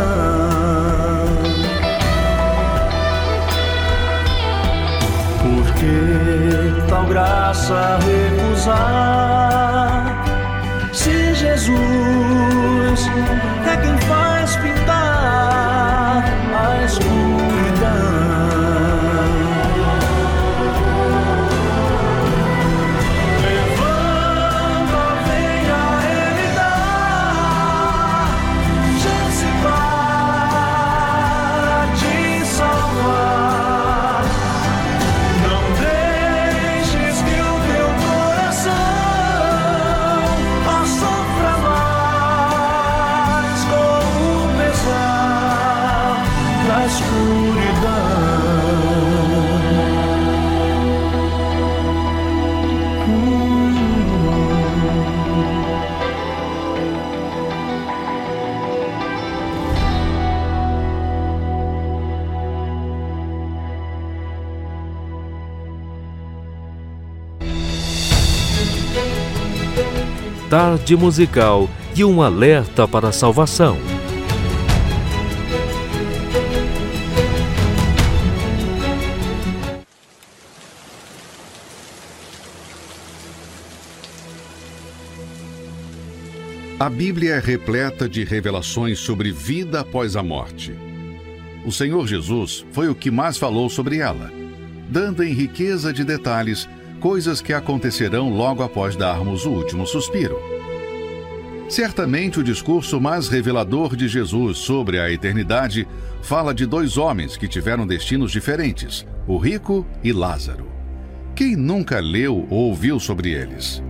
[5.41, 9.08] Porque tal graça recusar
[70.59, 73.77] tarde musical e um alerta para a salvação.
[86.77, 90.75] A Bíblia é repleta de revelações sobre vida após a morte.
[91.65, 94.29] O Senhor Jesus foi o que mais falou sobre ela,
[94.89, 96.67] dando em riqueza de detalhes
[96.99, 100.48] coisas que acontecerão logo após darmos o último suspiro.
[101.69, 105.87] Certamente o discurso mais revelador de Jesus sobre a eternidade
[106.19, 110.67] fala de dois homens que tiveram destinos diferentes, o rico e Lázaro.
[111.35, 113.83] Quem nunca leu ou ouviu sobre eles?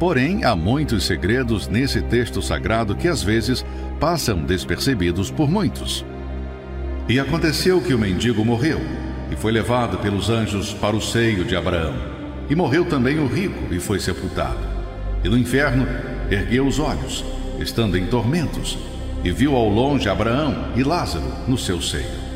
[0.00, 3.62] Porém, há muitos segredos nesse texto sagrado que às vezes
[4.00, 6.06] passam despercebidos por muitos.
[7.10, 8.80] E aconteceu que o mendigo morreu
[9.30, 11.94] e foi levado pelos anjos para o seio de Abraão.
[12.48, 14.58] E morreu também o rico e foi sepultado.
[15.22, 15.86] E no inferno
[16.30, 17.24] ergueu os olhos,
[17.58, 18.78] estando em tormentos,
[19.24, 22.28] e viu ao longe Abraão e Lázaro no seu seio.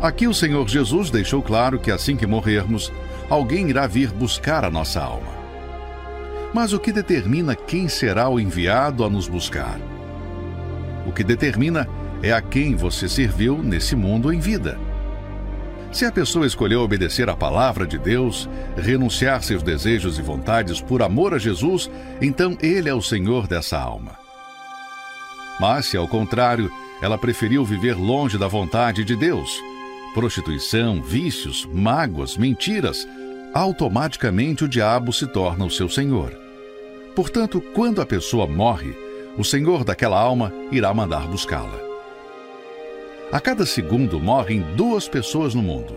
[0.00, 2.92] Aqui o Senhor Jesus deixou claro que assim que morrermos,
[3.30, 5.32] alguém irá vir buscar a nossa alma.
[6.52, 9.78] Mas o que determina quem será o enviado a nos buscar?
[11.06, 11.88] O que determina
[12.22, 14.78] é a quem você serviu nesse mundo em vida.
[15.92, 21.02] Se a pessoa escolheu obedecer à palavra de Deus, renunciar seus desejos e vontades por
[21.02, 21.90] amor a Jesus,
[22.20, 24.18] então Ele é o Senhor dessa alma.
[25.60, 29.60] Mas se, ao contrário, ela preferiu viver longe da vontade de Deus,
[30.14, 33.06] prostituição, vícios, mágoas, mentiras,
[33.52, 36.32] automaticamente o diabo se torna o seu senhor.
[37.14, 38.96] Portanto, quando a pessoa morre,
[39.36, 41.91] o senhor daquela alma irá mandar buscá-la.
[43.32, 45.96] A cada segundo morrem duas pessoas no mundo.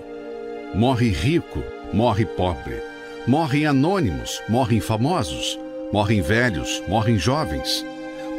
[0.73, 2.81] Morre rico, morre pobre.
[3.27, 5.59] Morrem anônimos, morrem famosos.
[5.91, 7.85] Morrem velhos, morrem jovens.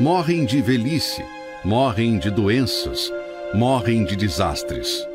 [0.00, 1.22] Morrem de velhice,
[1.62, 3.12] morrem de doenças,
[3.52, 5.06] morrem de desastres.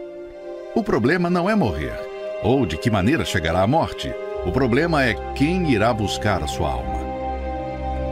[0.75, 1.99] O problema não é morrer,
[2.43, 4.13] ou de que maneira chegará a morte.
[4.45, 6.99] O problema é quem irá buscar a sua alma.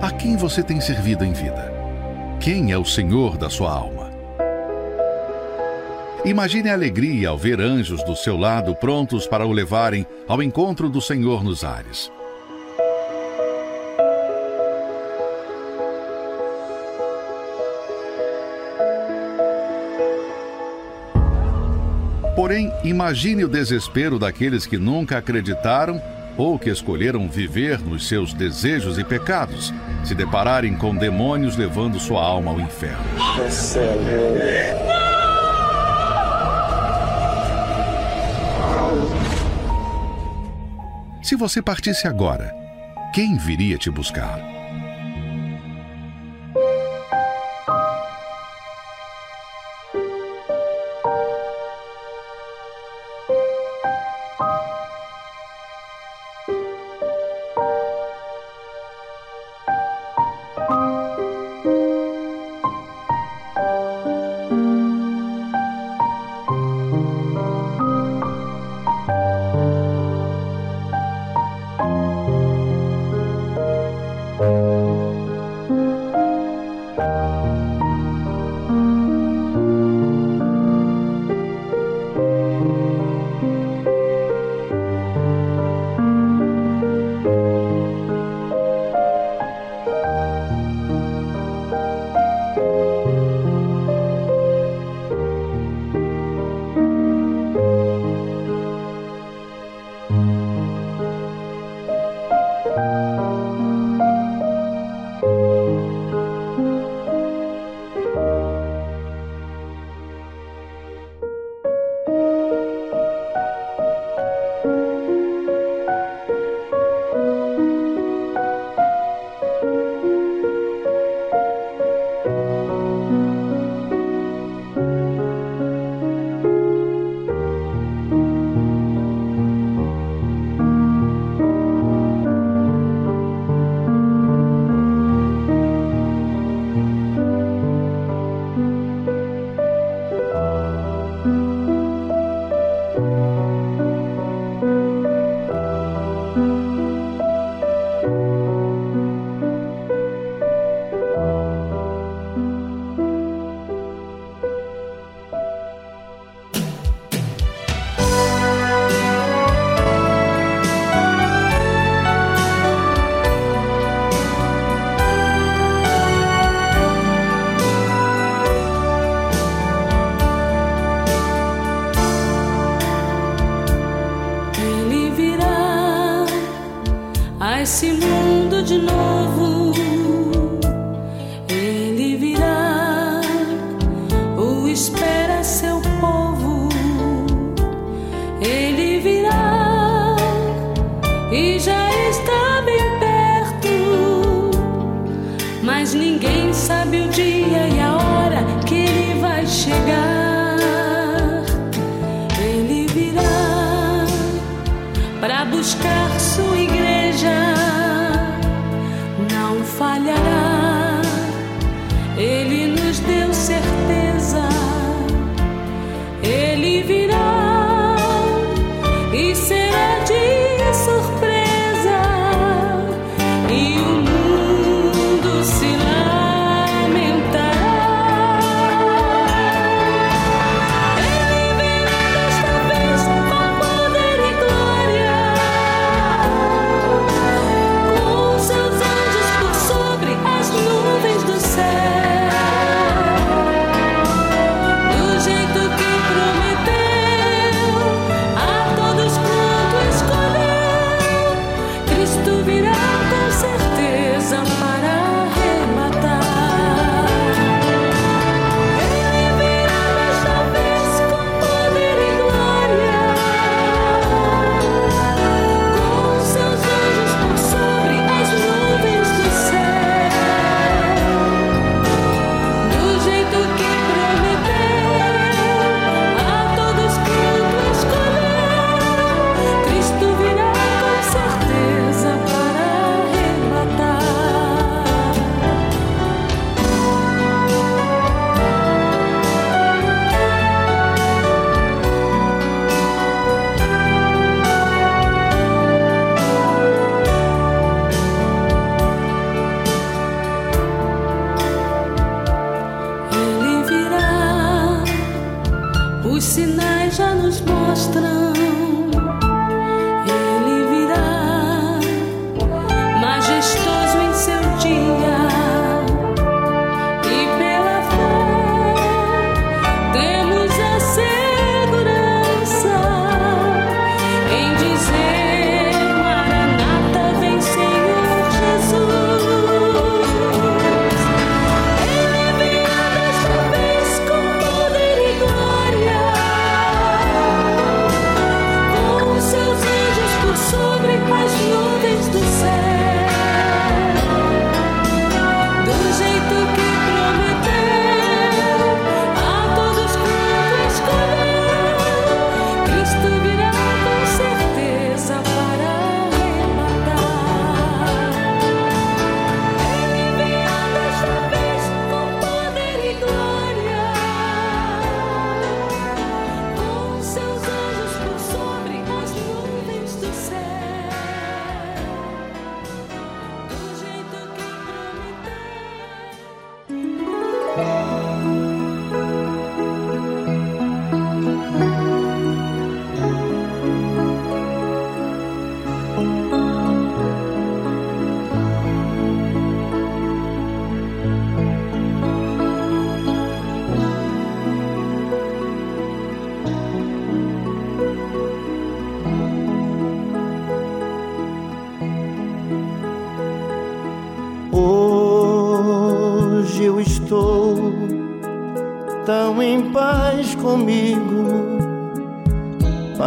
[0.01, 1.71] A quem você tem servido em vida?
[2.39, 3.98] Quem é o Senhor da sua alma?
[6.25, 10.89] Imagine a alegria ao ver anjos do seu lado prontos para o levarem ao encontro
[10.89, 12.11] do Senhor nos ares.
[22.35, 26.01] Porém, imagine o desespero daqueles que nunca acreditaram
[26.37, 29.73] ou que escolheram viver nos seus desejos e pecados,
[30.05, 33.03] se depararem com demônios levando sua alma ao inferno.
[41.29, 42.51] Se você partisse agora,
[43.13, 44.58] quem viria te buscar?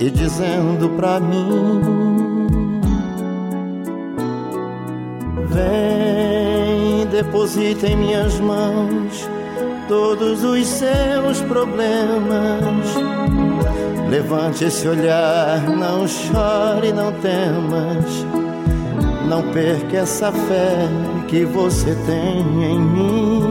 [0.00, 2.80] e dizendo pra mim:
[5.48, 9.28] Vem, deposita em minhas mãos
[9.88, 12.94] todos os seus problemas.
[14.10, 18.26] Levante esse olhar, não chore, não temas.
[19.28, 20.88] Não perca essa fé
[21.26, 23.42] que você tem em mim.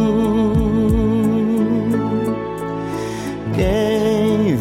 [3.53, 3.84] Quem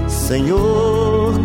[0.08, 1.25] Senhor,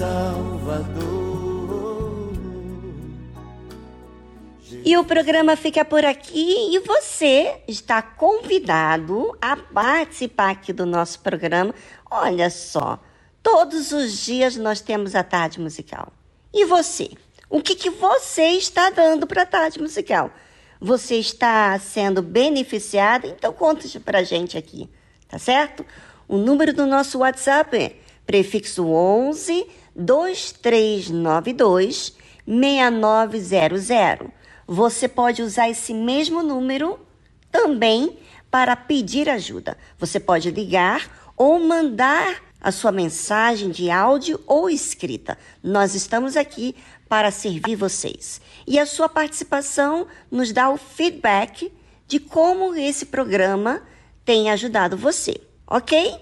[0.00, 1.12] Salvador.
[4.82, 11.20] E o programa fica por aqui e você está convidado a participar aqui do nosso
[11.20, 11.74] programa.
[12.10, 12.98] Olha só,
[13.42, 16.10] todos os dias nós temos a tarde musical.
[16.50, 17.10] E você?
[17.50, 20.30] O que, que você está dando para a tarde musical?
[20.80, 23.26] Você está sendo beneficiada?
[23.26, 24.88] Então conta para gente aqui,
[25.28, 25.84] tá certo?
[26.26, 32.14] O número do nosso WhatsApp é prefixo 11 2392
[32.46, 34.30] 6900.
[34.66, 36.98] Você pode usar esse mesmo número
[37.50, 38.16] também
[38.50, 39.76] para pedir ajuda.
[39.98, 45.38] Você pode ligar ou mandar a sua mensagem de áudio ou escrita.
[45.62, 46.76] Nós estamos aqui
[47.08, 48.40] para servir vocês.
[48.66, 51.72] E a sua participação nos dá o feedback
[52.06, 53.82] de como esse programa
[54.24, 56.14] tem ajudado você, ok?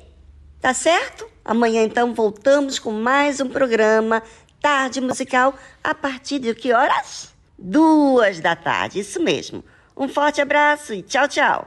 [0.60, 1.26] Tá certo?
[1.48, 4.22] Amanhã então voltamos com mais um programa
[4.60, 7.34] Tarde Musical a partir de que horas?
[7.58, 9.64] Duas da tarde, isso mesmo.
[9.96, 11.66] Um forte abraço e tchau, tchau.